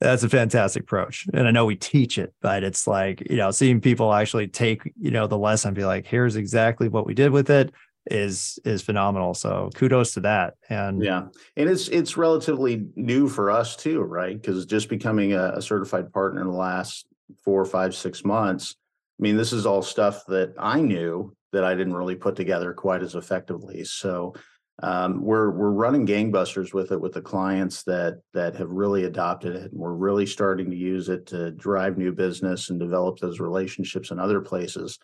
That's 0.00 0.22
a 0.22 0.28
fantastic 0.28 0.84
approach. 0.84 1.26
And 1.34 1.48
I 1.48 1.50
know 1.50 1.64
we 1.64 1.74
teach 1.74 2.18
it, 2.18 2.32
but 2.40 2.62
it's 2.62 2.86
like, 2.86 3.28
you 3.28 3.36
know, 3.36 3.50
seeing 3.50 3.80
people 3.80 4.14
actually 4.14 4.46
take, 4.46 4.92
you 5.00 5.10
know, 5.10 5.26
the 5.26 5.38
lesson, 5.38 5.74
be 5.74 5.84
like, 5.84 6.06
here's 6.06 6.36
exactly 6.36 6.88
what 6.88 7.04
we 7.04 7.14
did 7.14 7.32
with 7.32 7.50
it 7.50 7.72
is 8.10 8.58
is 8.64 8.82
phenomenal. 8.82 9.34
So 9.34 9.70
kudos 9.74 10.12
to 10.14 10.20
that. 10.20 10.54
And 10.68 11.02
yeah, 11.02 11.26
and 11.56 11.68
it's 11.68 11.88
it's 11.88 12.16
relatively 12.16 12.86
new 12.96 13.28
for 13.28 13.50
us 13.50 13.76
too, 13.76 14.00
right? 14.00 14.40
Because 14.40 14.66
just 14.66 14.88
becoming 14.88 15.32
a, 15.32 15.52
a, 15.56 15.62
certified 15.62 16.12
partner 16.12 16.40
in 16.40 16.46
the 16.46 16.56
last 16.56 17.06
four, 17.44 17.64
five, 17.64 17.94
six 17.94 18.24
months. 18.24 18.76
I 19.18 19.22
mean, 19.22 19.36
this 19.36 19.52
is 19.52 19.66
all 19.66 19.82
stuff 19.82 20.24
that 20.28 20.54
I 20.58 20.80
knew 20.80 21.34
that 21.52 21.64
I 21.64 21.74
didn't 21.74 21.96
really 21.96 22.14
put 22.14 22.36
together 22.36 22.72
quite 22.72 23.02
as 23.02 23.14
effectively. 23.14 23.84
So 23.84 24.34
um, 24.80 25.22
we're 25.22 25.50
we're 25.50 25.72
running 25.72 26.06
gangbusters 26.06 26.72
with 26.72 26.92
it 26.92 27.00
with 27.00 27.12
the 27.12 27.20
clients 27.20 27.82
that 27.84 28.20
that 28.32 28.54
have 28.56 28.70
really 28.70 29.04
adopted 29.04 29.56
it, 29.56 29.72
and 29.72 29.80
we're 29.80 29.92
really 29.92 30.26
starting 30.26 30.70
to 30.70 30.76
use 30.76 31.08
it 31.08 31.26
to 31.26 31.50
drive 31.52 31.98
new 31.98 32.12
business 32.12 32.70
and 32.70 32.78
develop 32.78 33.18
those 33.18 33.40
relationships 33.40 34.12
in 34.12 34.20
other 34.20 34.40
places. 34.40 34.98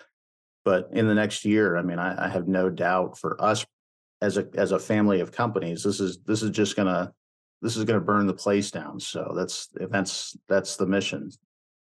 But 0.64 0.88
in 0.92 1.08
the 1.08 1.14
next 1.14 1.44
year, 1.44 1.76
I 1.76 1.82
mean, 1.82 1.98
I, 1.98 2.26
I 2.26 2.28
have 2.28 2.46
no 2.46 2.70
doubt 2.70 3.18
for 3.18 3.42
us 3.42 3.66
as 4.24 4.38
a 4.38 4.46
as 4.54 4.72
a 4.72 4.78
family 4.78 5.20
of 5.20 5.32
companies, 5.32 5.82
this 5.82 6.00
is 6.00 6.18
this 6.26 6.42
is 6.42 6.50
just 6.50 6.76
gonna 6.76 7.12
this 7.60 7.76
is 7.76 7.84
gonna 7.84 8.00
burn 8.00 8.26
the 8.26 8.34
place 8.34 8.70
down. 8.70 8.98
So 8.98 9.32
that's 9.36 9.68
that's 9.90 10.36
that's 10.48 10.76
the 10.76 10.86
mission. 10.86 11.30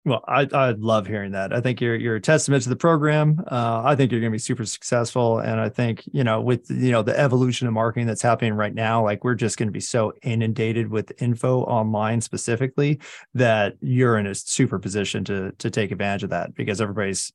Well, 0.05 0.23
I 0.27 0.47
I 0.53 0.71
love 0.71 1.07
hearing 1.07 1.31
that. 1.31 1.51
I 1.51 1.61
think 1.61 1.81
you're 1.81 1.95
you're 1.95 2.15
a 2.15 2.21
testament 2.21 2.61
to 2.63 2.69
the 2.69 2.75
program. 2.75 3.43
Uh, 3.51 3.81
I 3.83 3.95
think 3.95 4.11
you're 4.11 4.21
going 4.21 4.31
to 4.31 4.35
be 4.35 4.39
super 4.39 4.63
successful, 4.63 5.39
and 5.39 5.59
I 5.59 5.67
think 5.67 6.03
you 6.13 6.23
know 6.23 6.39
with 6.41 6.69
you 6.69 6.91
know 6.91 7.01
the 7.01 7.19
evolution 7.19 7.67
of 7.67 7.73
marketing 7.73 8.05
that's 8.05 8.21
happening 8.21 8.53
right 8.53 8.73
now, 8.73 9.03
like 9.03 9.23
we're 9.23 9.33
just 9.33 9.57
going 9.57 9.67
to 9.67 9.73
be 9.73 9.79
so 9.79 10.13
inundated 10.21 10.89
with 10.89 11.11
info 11.23 11.61
online 11.61 12.21
specifically 12.21 12.99
that 13.33 13.77
you're 13.81 14.19
in 14.19 14.27
a 14.27 14.35
super 14.35 14.77
position 14.77 15.23
to 15.25 15.51
to 15.53 15.71
take 15.71 15.89
advantage 15.89 16.23
of 16.23 16.29
that 16.29 16.53
because 16.53 16.79
everybody's 16.79 17.33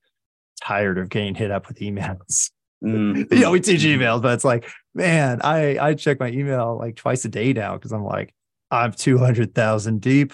tired 0.63 0.97
of 0.97 1.09
getting 1.09 1.35
hit 1.35 1.51
up 1.51 1.69
with 1.69 1.79
emails. 1.79 2.51
Mm-hmm. 2.83 3.35
you 3.35 3.41
know, 3.41 3.51
we 3.51 3.61
teach 3.61 3.83
emails, 3.83 4.23
but 4.23 4.33
it's 4.33 4.45
like, 4.45 4.67
man, 4.95 5.43
I 5.43 5.77
I 5.79 5.93
check 5.93 6.19
my 6.19 6.29
email 6.29 6.79
like 6.79 6.97
twice 6.97 7.27
a 7.27 7.29
day 7.29 7.53
now 7.53 7.75
because 7.75 7.93
I'm 7.93 8.05
like, 8.05 8.33
I'm 8.71 8.93
two 8.93 9.19
hundred 9.19 9.55
thousand 9.55 10.01
deep. 10.01 10.33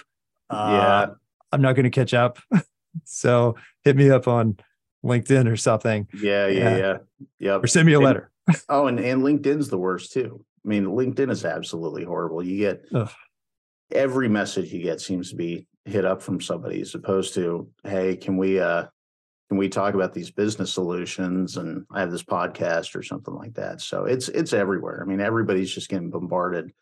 Uh, 0.48 0.68
yeah, 0.70 1.14
I'm 1.56 1.62
not 1.62 1.74
going 1.74 1.84
to 1.84 1.90
catch 1.90 2.12
up. 2.12 2.38
so 3.04 3.56
hit 3.82 3.96
me 3.96 4.10
up 4.10 4.28
on 4.28 4.58
LinkedIn 5.02 5.50
or 5.50 5.56
something. 5.56 6.06
Yeah, 6.12 6.48
yeah, 6.48 6.76
yeah, 6.76 6.96
yeah. 7.38 7.56
Or 7.56 7.66
send 7.66 7.86
me 7.86 7.94
a 7.94 8.00
letter. 8.00 8.30
oh, 8.68 8.86
and 8.88 9.00
and 9.00 9.22
LinkedIn's 9.22 9.68
the 9.68 9.78
worst 9.78 10.12
too. 10.12 10.44
I 10.64 10.68
mean, 10.68 10.84
LinkedIn 10.84 11.30
is 11.30 11.46
absolutely 11.46 12.04
horrible. 12.04 12.42
You 12.42 12.58
get 12.58 12.84
Ugh. 12.94 13.10
every 13.90 14.28
message 14.28 14.70
you 14.70 14.82
get 14.82 15.00
seems 15.00 15.30
to 15.30 15.36
be 15.36 15.66
hit 15.86 16.04
up 16.04 16.20
from 16.20 16.42
somebody 16.42 16.82
as 16.82 16.94
opposed 16.94 17.32
to, 17.34 17.70
hey, 17.84 18.16
can 18.16 18.36
we 18.36 18.60
uh 18.60 18.84
can 19.48 19.56
we 19.56 19.70
talk 19.70 19.94
about 19.94 20.12
these 20.12 20.30
business 20.30 20.74
solutions 20.74 21.56
and 21.56 21.86
I 21.90 22.00
have 22.00 22.10
this 22.10 22.24
podcast 22.24 22.94
or 22.94 23.02
something 23.02 23.34
like 23.34 23.54
that. 23.54 23.80
So 23.80 24.04
it's 24.04 24.28
it's 24.28 24.52
everywhere. 24.52 25.00
I 25.02 25.08
mean, 25.08 25.20
everybody's 25.20 25.72
just 25.72 25.88
getting 25.88 26.10
bombarded. 26.10 26.72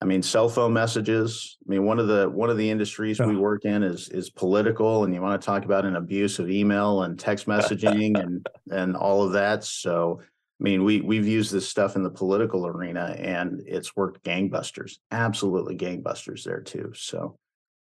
I 0.00 0.04
mean, 0.04 0.22
cell 0.22 0.48
phone 0.48 0.72
messages. 0.72 1.56
I 1.66 1.70
mean, 1.70 1.84
one 1.84 1.98
of 1.98 2.06
the 2.06 2.28
one 2.28 2.50
of 2.50 2.56
the 2.56 2.70
industries 2.70 3.18
we 3.18 3.36
work 3.36 3.64
in 3.64 3.82
is 3.82 4.08
is 4.10 4.30
political, 4.30 5.04
and 5.04 5.12
you 5.12 5.20
want 5.20 5.40
to 5.40 5.44
talk 5.44 5.64
about 5.64 5.84
an 5.84 5.96
abuse 5.96 6.38
of 6.38 6.48
email 6.48 7.02
and 7.02 7.18
text 7.18 7.46
messaging 7.46 8.18
and 8.18 8.46
and 8.70 8.96
all 8.96 9.24
of 9.24 9.32
that. 9.32 9.64
So, 9.64 10.20
I 10.20 10.62
mean, 10.62 10.84
we 10.84 11.00
we've 11.00 11.26
used 11.26 11.52
this 11.52 11.68
stuff 11.68 11.96
in 11.96 12.04
the 12.04 12.10
political 12.10 12.64
arena, 12.64 13.16
and 13.18 13.60
it's 13.66 13.96
worked 13.96 14.24
gangbusters, 14.24 14.98
absolutely 15.10 15.76
gangbusters 15.76 16.44
there 16.44 16.60
too. 16.60 16.92
So, 16.94 17.36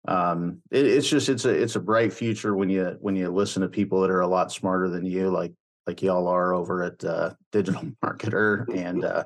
um, 0.05 0.61
it, 0.71 0.85
it's 0.85 1.09
just 1.09 1.29
it's 1.29 1.45
a 1.45 1.51
it's 1.51 1.77
a 1.77 1.81
bright 1.81 2.11
future 2.11 2.53
when 2.53 2.69
you 2.69 2.97
when 2.99 3.15
you 3.15 3.29
listen 3.29 3.61
to 3.61 3.69
people 3.69 4.01
that 4.01 4.11
are 4.11 4.21
a 4.21 4.27
lot 4.27 4.51
smarter 4.51 4.89
than 4.89 5.05
you, 5.05 5.29
like 5.29 5.53
like 5.87 6.01
y'all 6.01 6.27
are 6.27 6.53
over 6.53 6.83
at 6.83 7.01
uh, 7.05 7.31
Digital 7.53 7.81
Marketer, 8.03 8.65
and 8.75 9.05
uh, 9.05 9.23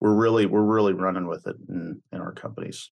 we're 0.00 0.14
really 0.14 0.46
we're 0.46 0.62
really 0.62 0.92
running 0.92 1.26
with 1.26 1.46
it 1.46 1.56
in 1.68 2.00
in 2.12 2.20
our 2.20 2.32
companies. 2.32 2.90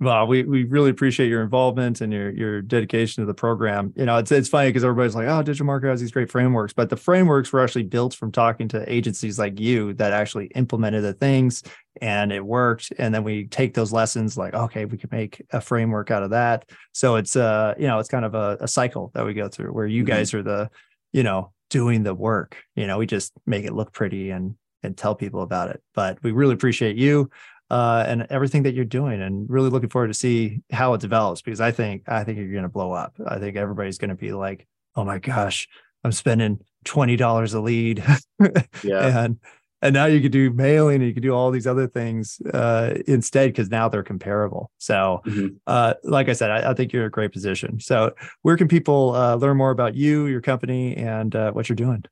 Well, 0.00 0.28
we 0.28 0.44
we 0.44 0.62
really 0.62 0.90
appreciate 0.90 1.28
your 1.28 1.42
involvement 1.42 2.00
and 2.00 2.12
your 2.12 2.30
your 2.30 2.62
dedication 2.62 3.22
to 3.22 3.26
the 3.26 3.34
program. 3.34 3.92
You 3.96 4.04
know, 4.04 4.16
it's 4.18 4.30
it's 4.30 4.48
funny 4.48 4.68
because 4.68 4.84
everybody's 4.84 5.16
like, 5.16 5.26
"Oh, 5.26 5.42
digital 5.42 5.66
marketer 5.66 5.90
has 5.90 6.00
these 6.00 6.12
great 6.12 6.30
frameworks," 6.30 6.72
but 6.72 6.88
the 6.88 6.96
frameworks 6.96 7.52
were 7.52 7.64
actually 7.64 7.82
built 7.82 8.14
from 8.14 8.30
talking 8.30 8.68
to 8.68 8.92
agencies 8.92 9.40
like 9.40 9.58
you 9.58 9.94
that 9.94 10.12
actually 10.12 10.46
implemented 10.54 11.02
the 11.02 11.14
things 11.14 11.64
and 12.00 12.30
it 12.30 12.46
worked. 12.46 12.92
And 12.96 13.12
then 13.12 13.24
we 13.24 13.46
take 13.46 13.74
those 13.74 13.92
lessons, 13.92 14.38
like, 14.38 14.54
okay, 14.54 14.84
we 14.84 14.98
can 14.98 15.08
make 15.10 15.44
a 15.50 15.60
framework 15.60 16.12
out 16.12 16.22
of 16.22 16.30
that. 16.30 16.70
So 16.92 17.16
it's 17.16 17.34
uh, 17.34 17.74
you 17.76 17.88
know, 17.88 17.98
it's 17.98 18.08
kind 18.08 18.24
of 18.24 18.36
a, 18.36 18.56
a 18.60 18.68
cycle 18.68 19.10
that 19.14 19.26
we 19.26 19.34
go 19.34 19.48
through 19.48 19.72
where 19.72 19.86
you 19.86 20.04
mm-hmm. 20.04 20.14
guys 20.14 20.32
are 20.32 20.44
the, 20.44 20.70
you 21.12 21.24
know, 21.24 21.52
doing 21.70 22.04
the 22.04 22.14
work. 22.14 22.56
You 22.76 22.86
know, 22.86 22.98
we 22.98 23.06
just 23.06 23.32
make 23.46 23.64
it 23.64 23.72
look 23.72 23.92
pretty 23.92 24.30
and 24.30 24.54
and 24.82 24.96
tell 24.96 25.14
people 25.14 25.42
about 25.42 25.70
it. 25.70 25.82
But 25.94 26.18
we 26.22 26.32
really 26.32 26.54
appreciate 26.54 26.96
you 26.96 27.30
uh, 27.70 28.04
and 28.06 28.26
everything 28.30 28.62
that 28.62 28.74
you're 28.74 28.84
doing, 28.84 29.20
and 29.20 29.48
really 29.48 29.70
looking 29.70 29.90
forward 29.90 30.08
to 30.08 30.14
see 30.14 30.60
how 30.70 30.94
it 30.94 31.00
develops 31.00 31.42
because 31.42 31.60
I 31.60 31.70
think 31.70 32.02
I 32.08 32.24
think 32.24 32.38
you're 32.38 32.52
going 32.52 32.62
to 32.62 32.68
blow 32.68 32.92
up. 32.92 33.14
I 33.26 33.38
think 33.38 33.56
everybody's 33.56 33.98
going 33.98 34.10
to 34.10 34.16
be 34.16 34.32
like, 34.32 34.66
"Oh 34.96 35.04
my 35.04 35.18
gosh, 35.18 35.68
I'm 36.04 36.12
spending 36.12 36.60
twenty 36.84 37.16
dollars 37.16 37.54
a 37.54 37.60
lead," 37.60 38.02
yeah, 38.82 39.24
and 39.24 39.38
and 39.82 39.94
now 39.94 40.06
you 40.06 40.20
could 40.20 40.32
do 40.32 40.50
mailing 40.50 40.96
and 40.96 41.04
you 41.04 41.14
could 41.14 41.22
do 41.22 41.32
all 41.32 41.50
these 41.50 41.66
other 41.66 41.86
things 41.86 42.40
uh, 42.52 42.94
instead 43.06 43.50
because 43.50 43.70
now 43.70 43.88
they're 43.88 44.02
comparable. 44.02 44.72
So, 44.78 45.22
mm-hmm. 45.24 45.56
uh, 45.66 45.94
like 46.02 46.28
I 46.28 46.32
said, 46.32 46.50
I, 46.50 46.70
I, 46.70 46.74
think 46.74 46.92
you're 46.92 47.02
in 47.02 47.06
a 47.06 47.10
great 47.10 47.32
position. 47.32 47.78
So, 47.78 48.12
where 48.42 48.56
can 48.56 48.66
people 48.66 49.14
uh, 49.14 49.36
learn 49.36 49.56
more 49.56 49.70
about 49.70 49.94
you, 49.94 50.26
your 50.26 50.40
company, 50.40 50.96
and 50.96 51.34
uh, 51.36 51.52
what 51.52 51.68
you're 51.68 51.76
doing? 51.76 52.04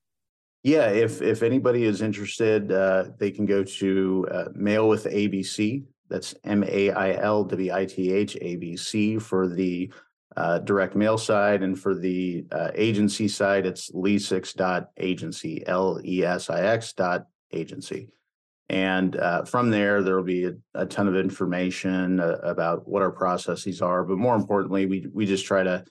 Yeah, 0.67 0.89
if 0.89 1.23
if 1.23 1.45
anybody 1.45 1.85
is 1.85 2.03
interested, 2.03 2.73
uh, 2.73 3.05
they 3.19 3.31
can 3.31 3.47
go 3.47 3.63
to 3.63 4.27
uh, 4.33 4.45
Mail 4.53 4.89
with 4.89 5.05
ABC. 5.05 5.85
That's 6.09 6.35
M 6.43 6.65
A 6.65 6.91
I 6.91 7.13
L 7.13 7.45
W 7.45 7.73
I 7.73 7.85
T 7.85 8.13
H 8.13 8.37
A 8.41 8.57
B 8.57 8.77
C 8.77 9.17
for 9.17 9.47
the 9.47 9.93
uh, 10.37 10.59
direct 10.59 10.97
mail 10.97 11.19
side, 11.19 11.63
and 11.63 11.79
for 11.79 11.95
the 11.95 12.47
uh, 12.51 12.73
agency 12.75 13.29
side, 13.29 13.65
it's 13.65 13.93
lesix.agency, 13.93 15.65
L 15.69 16.01
E 16.05 16.25
S 16.25 16.51
I 16.51 16.63
X 16.63 16.93
dot 16.95 17.27
agency. 17.53 18.09
And 18.69 19.15
uh, 19.15 19.45
from 19.45 19.71
there, 19.71 20.03
there 20.03 20.17
will 20.17 20.25
be 20.25 20.47
a, 20.47 20.55
a 20.75 20.85
ton 20.85 21.07
of 21.07 21.15
information 21.15 22.19
uh, 22.19 22.39
about 22.43 22.89
what 22.89 23.03
our 23.03 23.13
processes 23.13 23.81
are. 23.83 24.03
But 24.03 24.19
more 24.19 24.35
importantly, 24.35 24.87
we 24.87 25.07
we 25.15 25.27
just 25.27 25.47
try 25.47 25.63
to 25.63 25.85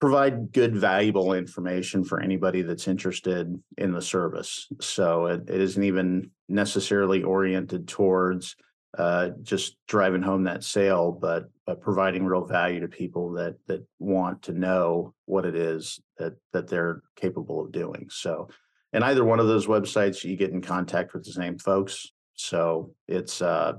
provide 0.00 0.50
good, 0.52 0.74
valuable 0.74 1.34
information 1.34 2.02
for 2.04 2.20
anybody 2.20 2.62
that's 2.62 2.88
interested 2.88 3.54
in 3.76 3.92
the 3.92 4.00
service. 4.00 4.66
So 4.80 5.26
it, 5.26 5.42
it 5.48 5.60
isn't 5.60 5.82
even 5.82 6.30
necessarily 6.48 7.22
oriented 7.22 7.86
towards 7.86 8.56
uh, 8.96 9.30
just 9.42 9.76
driving 9.86 10.22
home 10.22 10.44
that 10.44 10.64
sale, 10.64 11.12
but, 11.12 11.44
but 11.66 11.82
providing 11.82 12.24
real 12.24 12.44
value 12.44 12.80
to 12.80 12.88
people 12.88 13.30
that 13.32 13.54
that 13.68 13.86
want 14.00 14.42
to 14.42 14.52
know 14.52 15.14
what 15.26 15.46
it 15.46 15.54
is 15.54 16.00
that 16.18 16.32
that 16.52 16.66
they're 16.66 17.02
capable 17.14 17.64
of 17.64 17.70
doing. 17.70 18.08
So, 18.10 18.48
in 18.92 19.04
either 19.04 19.24
one 19.24 19.38
of 19.38 19.46
those 19.46 19.68
websites, 19.68 20.24
you 20.24 20.36
get 20.36 20.50
in 20.50 20.60
contact 20.60 21.14
with 21.14 21.24
the 21.24 21.32
same 21.32 21.56
folks. 21.58 22.10
So 22.34 22.92
it's 23.06 23.40
uh, 23.42 23.74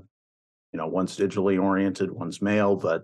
you 0.72 0.78
know 0.78 0.86
one's 0.86 1.16
digitally 1.16 1.62
oriented, 1.62 2.10
one's 2.10 2.40
mail, 2.40 2.76
but 2.76 3.02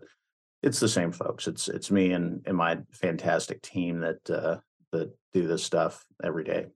it's 0.62 0.80
the 0.80 0.88
same 0.88 1.12
folks. 1.12 1.46
It's 1.46 1.68
it's 1.68 1.90
me 1.90 2.12
and 2.12 2.42
and 2.46 2.56
my 2.56 2.78
fantastic 2.92 3.62
team 3.62 4.00
that 4.00 4.30
uh, 4.30 4.58
that 4.92 5.14
do 5.32 5.46
this 5.46 5.62
stuff 5.62 6.04
every 6.22 6.44
day. 6.44 6.66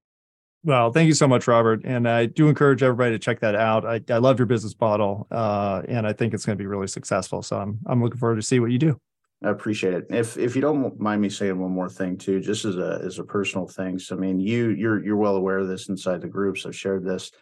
Well, 0.64 0.92
thank 0.92 1.08
you 1.08 1.14
so 1.14 1.26
much, 1.26 1.48
Robert. 1.48 1.80
And 1.84 2.08
I 2.08 2.26
do 2.26 2.48
encourage 2.48 2.84
everybody 2.84 3.12
to 3.12 3.18
check 3.18 3.40
that 3.40 3.56
out. 3.56 3.84
I, 3.84 4.00
I 4.08 4.18
love 4.18 4.38
your 4.38 4.46
business 4.46 4.76
model, 4.80 5.26
uh, 5.32 5.82
and 5.88 6.06
I 6.06 6.12
think 6.12 6.34
it's 6.34 6.46
going 6.46 6.56
to 6.56 6.62
be 6.62 6.68
really 6.68 6.86
successful. 6.86 7.42
So 7.42 7.58
I'm 7.58 7.80
I'm 7.86 8.02
looking 8.02 8.18
forward 8.18 8.36
to 8.36 8.42
see 8.42 8.60
what 8.60 8.70
you 8.70 8.78
do. 8.78 8.96
I 9.44 9.50
appreciate 9.50 9.94
it. 9.94 10.06
If 10.10 10.36
if 10.36 10.54
you 10.54 10.62
don't 10.62 11.00
mind 11.00 11.20
me 11.20 11.28
saying 11.28 11.58
one 11.58 11.72
more 11.72 11.88
thing 11.88 12.16
too, 12.16 12.40
just 12.40 12.64
as 12.64 12.76
a 12.76 13.00
as 13.04 13.18
a 13.18 13.24
personal 13.24 13.66
thing. 13.66 13.98
So 13.98 14.16
I 14.16 14.20
mean, 14.20 14.38
you 14.38 14.70
you're 14.70 15.04
you're 15.04 15.16
well 15.16 15.34
aware 15.34 15.58
of 15.58 15.68
this 15.68 15.88
inside 15.88 16.20
the 16.20 16.28
groups. 16.28 16.64
I've 16.64 16.76
shared 16.76 17.04
this. 17.04 17.32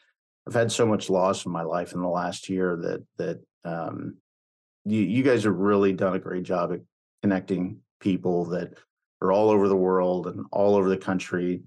I've 0.48 0.54
had 0.54 0.72
so 0.72 0.86
much 0.86 1.10
loss 1.10 1.44
in 1.44 1.52
my 1.52 1.62
life 1.62 1.92
in 1.92 2.00
the 2.00 2.08
last 2.08 2.48
year 2.48 2.76
that 2.76 3.04
that 3.18 3.40
um, 3.70 4.16
you, 4.84 5.00
you 5.00 5.22
guys 5.22 5.44
have 5.44 5.56
really 5.56 5.92
done 5.92 6.14
a 6.14 6.18
great 6.18 6.42
job 6.42 6.72
at 6.72 6.80
connecting 7.22 7.78
people 8.00 8.46
that 8.46 8.74
are 9.20 9.32
all 9.32 9.50
over 9.50 9.68
the 9.68 9.76
world 9.76 10.26
and 10.26 10.46
all 10.50 10.76
over 10.76 10.88
the 10.88 10.96
country. 10.96 11.62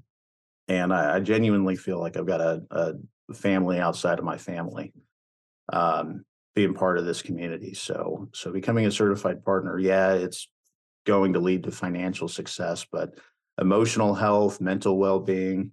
And 0.67 0.93
I, 0.93 1.15
I 1.15 1.19
genuinely 1.19 1.75
feel 1.75 1.99
like 1.99 2.17
I've 2.17 2.25
got 2.25 2.41
a, 2.41 2.63
a, 2.71 2.93
family 3.33 3.79
outside 3.79 4.19
of 4.19 4.25
my 4.25 4.37
family 4.37 4.93
um, 5.71 6.25
being 6.55 6.73
part 6.73 6.97
of 6.97 7.05
this 7.05 7.21
community. 7.21 7.73
So, 7.73 8.27
so 8.33 8.51
becoming 8.51 8.85
a 8.85 8.91
certified 8.91 9.43
partner, 9.43 9.79
yeah, 9.79 10.13
it's 10.13 10.49
going 11.05 11.33
to 11.33 11.39
lead 11.39 11.63
to 11.63 11.71
financial 11.71 12.27
success, 12.27 12.85
but 12.91 13.17
emotional 13.59 14.13
health, 14.13 14.59
mental 14.61 14.97
well-being, 14.97 15.71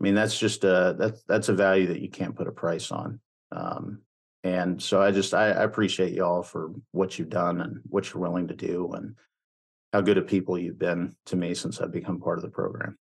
I 0.00 0.04
mean, 0.04 0.14
that's 0.14 0.38
just 0.38 0.64
a 0.64 0.94
that's 0.98 1.22
that's 1.22 1.48
a 1.48 1.54
value 1.54 1.86
that 1.86 2.00
you 2.00 2.10
can't 2.10 2.34
put 2.34 2.48
a 2.48 2.52
price 2.52 2.90
on. 2.90 3.20
Um, 3.52 4.00
And 4.44 4.80
so 4.80 5.02
I 5.02 5.10
just 5.10 5.32
I, 5.32 5.46
I 5.46 5.64
appreciate 5.64 6.12
y'all 6.12 6.42
for 6.42 6.70
what 6.92 7.18
you've 7.18 7.30
done 7.30 7.62
and 7.62 7.80
what 7.88 8.12
you're 8.12 8.22
willing 8.22 8.46
to 8.48 8.54
do 8.54 8.92
and 8.92 9.16
how 9.92 10.02
good 10.02 10.18
of 10.18 10.26
people 10.26 10.58
you've 10.58 10.78
been 10.78 11.16
to 11.26 11.36
me 11.36 11.54
since 11.54 11.80
I've 11.80 11.92
become 11.92 12.20
part 12.20 12.38
of 12.38 12.42
the 12.42 12.50
program. 12.50 12.98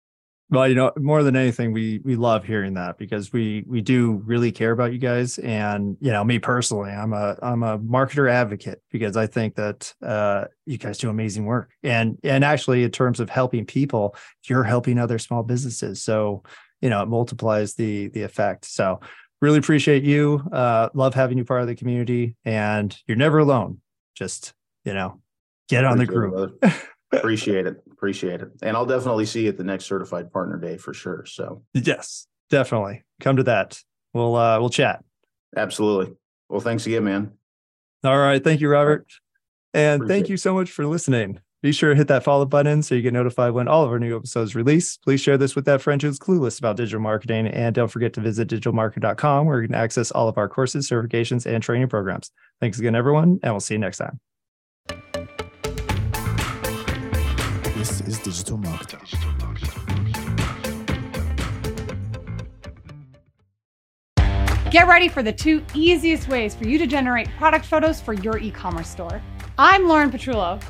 Well, 0.50 0.66
you 0.66 0.74
know, 0.74 0.92
more 0.96 1.22
than 1.22 1.36
anything, 1.36 1.72
we 1.72 2.00
we 2.02 2.16
love 2.16 2.42
hearing 2.42 2.74
that 2.74 2.96
because 2.98 3.32
we 3.32 3.64
we 3.68 3.82
do 3.82 4.22
really 4.24 4.50
care 4.50 4.72
about 4.72 4.92
you 4.92 4.98
guys. 4.98 5.38
And 5.38 5.96
you 6.00 6.10
know, 6.10 6.24
me 6.24 6.38
personally, 6.38 6.90
I'm 6.90 7.12
a 7.12 7.36
I'm 7.42 7.62
a 7.62 7.78
marketer 7.78 8.30
advocate 8.30 8.82
because 8.90 9.16
I 9.16 9.26
think 9.26 9.56
that 9.56 9.94
uh, 10.02 10.46
you 10.64 10.78
guys 10.78 10.98
do 10.98 11.10
amazing 11.10 11.44
work. 11.44 11.70
And 11.82 12.18
and 12.24 12.44
actually, 12.44 12.82
in 12.82 12.90
terms 12.90 13.20
of 13.20 13.28
helping 13.28 13.66
people, 13.66 14.16
you're 14.44 14.64
helping 14.64 14.98
other 14.98 15.18
small 15.18 15.42
businesses. 15.42 16.02
So 16.02 16.42
you 16.80 16.88
know, 16.88 17.02
it 17.02 17.08
multiplies 17.08 17.74
the 17.74 18.08
the 18.08 18.22
effect. 18.22 18.64
So 18.64 19.00
really 19.40 19.58
appreciate 19.58 20.02
you. 20.02 20.42
Uh, 20.52 20.88
love 20.94 21.14
having 21.14 21.38
you 21.38 21.44
part 21.44 21.62
of 21.62 21.66
the 21.66 21.74
community, 21.74 22.36
and 22.44 22.96
you're 23.06 23.16
never 23.16 23.38
alone. 23.38 23.80
Just 24.14 24.54
you 24.84 24.94
know, 24.94 25.20
get 25.68 25.84
on 25.84 25.98
the 25.98 26.06
group. 26.06 26.62
Appreciate 27.12 27.66
it. 27.66 27.82
Appreciate 27.90 28.42
it. 28.42 28.50
And 28.62 28.76
I'll 28.76 28.86
definitely 28.86 29.24
see 29.24 29.44
you 29.44 29.48
at 29.48 29.56
the 29.56 29.64
next 29.64 29.86
certified 29.86 30.30
partner 30.30 30.58
day 30.58 30.76
for 30.76 30.92
sure. 30.92 31.24
So 31.26 31.62
yes, 31.72 32.26
definitely 32.50 33.04
come 33.20 33.36
to 33.36 33.42
that. 33.44 33.82
We'll 34.12 34.36
uh 34.36 34.58
we'll 34.60 34.70
chat. 34.70 35.04
Absolutely. 35.56 36.14
Well, 36.48 36.60
thanks 36.60 36.86
again, 36.86 37.04
man. 37.04 37.32
All 38.04 38.18
right. 38.18 38.42
Thank 38.42 38.60
you, 38.60 38.68
Robert. 38.68 39.06
And 39.72 40.02
Appreciate 40.02 40.16
thank 40.16 40.28
you 40.28 40.36
so 40.36 40.54
much 40.54 40.70
for 40.70 40.86
listening. 40.86 41.40
Be 41.60 41.72
sure 41.72 41.90
to 41.90 41.96
hit 41.96 42.06
that 42.06 42.22
follow 42.22 42.44
button 42.44 42.84
so 42.84 42.94
you 42.94 43.02
get 43.02 43.12
notified 43.12 43.52
when 43.52 43.66
all 43.66 43.82
of 43.82 43.90
our 43.90 43.98
new 43.98 44.16
episodes 44.16 44.54
release. 44.54 44.96
Please 44.96 45.20
share 45.20 45.36
this 45.36 45.56
with 45.56 45.64
that 45.64 45.82
friend 45.82 46.00
who's 46.00 46.16
clueless 46.16 46.60
about 46.60 46.76
digital 46.76 47.00
marketing. 47.00 47.48
And 47.48 47.74
don't 47.74 47.88
forget 47.88 48.12
to 48.12 48.20
visit 48.20 48.48
digitalmarketer.com 48.48 49.46
where 49.46 49.60
you 49.60 49.66
can 49.66 49.74
access 49.74 50.12
all 50.12 50.28
of 50.28 50.38
our 50.38 50.48
courses, 50.48 50.88
certifications, 50.88 51.46
and 51.46 51.60
training 51.60 51.88
programs. 51.88 52.30
Thanks 52.60 52.78
again, 52.78 52.94
everyone, 52.94 53.40
and 53.42 53.52
we'll 53.52 53.60
see 53.60 53.74
you 53.74 53.80
next 53.80 53.98
time. 53.98 54.20
This 57.74 58.00
is 58.02 58.20
Digital 58.20 58.58
Marketer. 58.58 59.02
Get 64.70 64.86
ready 64.86 65.08
for 65.08 65.22
the 65.22 65.32
two 65.32 65.64
easiest 65.74 66.28
ways 66.28 66.54
for 66.54 66.68
you 66.68 66.78
to 66.78 66.86
generate 66.86 67.28
product 67.38 67.64
photos 67.64 68.00
for 68.00 68.12
your 68.12 68.38
e 68.38 68.50
commerce 68.50 68.88
store. 68.88 69.22
I'm 69.58 69.88
Lauren 69.88 70.10
Petrullo, 70.10 70.62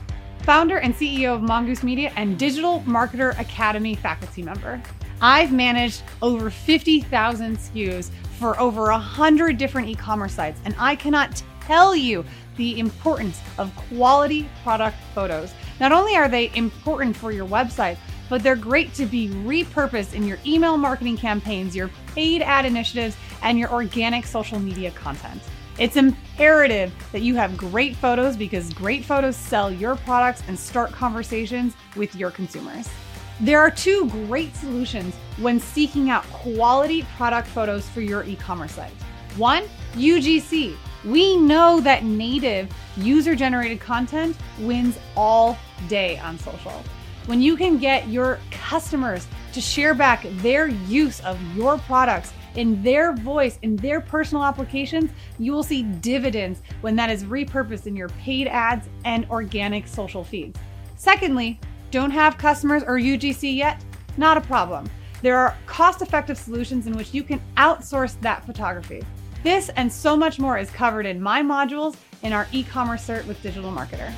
founder 0.49 0.79
and 0.79 0.95
CEO 0.95 1.35
of 1.35 1.43
Mongoose 1.43 1.83
Media 1.83 2.11
and 2.17 2.39
Digital 2.39 2.81
Marketer 2.87 3.39
Academy 3.39 3.95
faculty 3.95 4.43
member. 4.43 4.81
I've 5.21 5.53
managed 5.53 6.03
over 6.23 6.49
50,000 6.49 7.59
SKUs 7.59 8.09
for 8.39 8.59
over 8.59 8.85
100 8.85 9.59
different 9.59 9.89
e 9.89 9.95
commerce 9.95 10.33
sites, 10.33 10.59
and 10.65 10.75
I 10.79 10.97
cannot 10.97 11.43
tell 11.61 11.95
you 11.95 12.25
the 12.57 12.81
importance 12.81 13.43
of 13.59 13.77
quality 13.77 14.49
product 14.63 14.97
photos. 15.15 15.53
Not 15.81 15.93
only 15.93 16.17
are 16.17 16.31
they 16.31 16.51
important 16.55 17.15
for 17.15 17.31
your 17.31 17.47
website, 17.47 17.99
but 18.31 18.43
they're 18.43 18.57
great 18.57 18.95
to 18.95 19.05
be 19.05 19.29
repurposed 19.29 20.15
in 20.15 20.27
your 20.27 20.39
email 20.47 20.79
marketing 20.79 21.19
campaigns, 21.19 21.77
your 21.77 21.91
paid 22.15 22.41
ad 22.41 22.65
initiatives, 22.65 23.19
and 23.43 23.59
your 23.59 23.71
organic 23.71 24.25
social 24.25 24.59
media 24.59 24.93
content. 24.93 25.43
It's 25.79 25.97
imperative 25.97 26.93
that 27.13 27.23
you 27.23 27.37
have 27.37 27.57
great 27.57 27.95
photos 27.95 28.37
because 28.37 28.73
great 28.73 29.05
photos 29.05 29.37
sell 29.37 29.71
your 29.71 29.95
products 29.95 30.43
and 30.49 30.59
start 30.59 30.91
conversations 30.91 31.75
with 31.95 32.17
your 32.17 32.33
consumers. 32.33 32.89
There 33.39 33.61
are 33.61 33.71
two 33.71 34.09
great 34.09 34.57
solutions 34.57 35.15
when 35.37 35.61
seeking 35.61 36.11
out 36.11 36.25
quality 36.31 37.05
product 37.17 37.47
photos 37.47 37.89
for 37.89 38.01
your 38.01 38.25
e 38.25 38.35
commerce 38.35 38.73
site. 38.73 38.91
One, 39.37 39.65
UGC. 39.95 40.75
We 41.05 41.37
know 41.37 41.79
that 41.83 42.03
native 42.03 42.69
user 42.97 43.37
generated 43.37 43.79
content 43.79 44.37
wins 44.59 44.99
all 45.17 45.57
day 45.87 46.19
on 46.19 46.41
social. 46.41 46.83
When 47.27 47.41
you 47.41 47.57
can 47.57 47.79
get 47.79 48.09
your 48.09 48.41
customers 48.51 49.29
to 49.53 49.61
share 49.61 49.95
back 49.95 50.27
their 50.43 50.67
use 50.67 51.21
of 51.21 51.41
your 51.57 51.79
products 51.79 52.33
in 52.55 52.83
their 52.83 53.15
voice, 53.15 53.59
in 53.63 53.77
their 53.77 54.01
personal 54.01 54.45
applications, 54.45 55.11
you 55.39 55.53
will 55.53 55.63
see 55.63 55.83
dividends 55.83 56.63
when 56.81 56.97
that 56.97 57.11
is 57.11 57.25
repurposed 57.25 57.87
in 57.87 57.97
your 57.97 58.09
paid 58.11 58.49
ads 58.49 58.89
and 59.05 59.29
organic 59.31 59.87
social 59.87 60.25
feeds. 60.25 60.59
Secondly, 60.97 61.61
don't 61.91 62.11
have 62.11 62.37
customers 62.39 62.83
or 62.83 62.99
UGC 62.99 63.55
yet? 63.55 63.85
Not 64.17 64.37
a 64.37 64.41
problem. 64.41 64.91
There 65.23 65.37
are 65.37 65.57
cost 65.67 66.03
effective 66.03 66.39
solutions 66.39 66.87
in 66.87 66.97
which 66.97 67.15
you 67.15 67.23
can 67.23 67.41
outsource 67.57 68.21
that 68.21 68.45
photography. 68.45 69.03
This 69.43 69.69
and 69.71 69.93
so 69.93 70.17
much 70.17 70.39
more 70.39 70.59
is 70.59 70.71
covered 70.71 71.07
in 71.07 71.21
my 71.21 71.43
modules 71.43 71.97
in 72.23 72.33
our 72.33 72.47
e 72.53 72.65
commerce 72.65 73.07
cert 73.07 73.27
with 73.27 73.41
Digital 73.43 73.71
Marketer. 73.71 74.13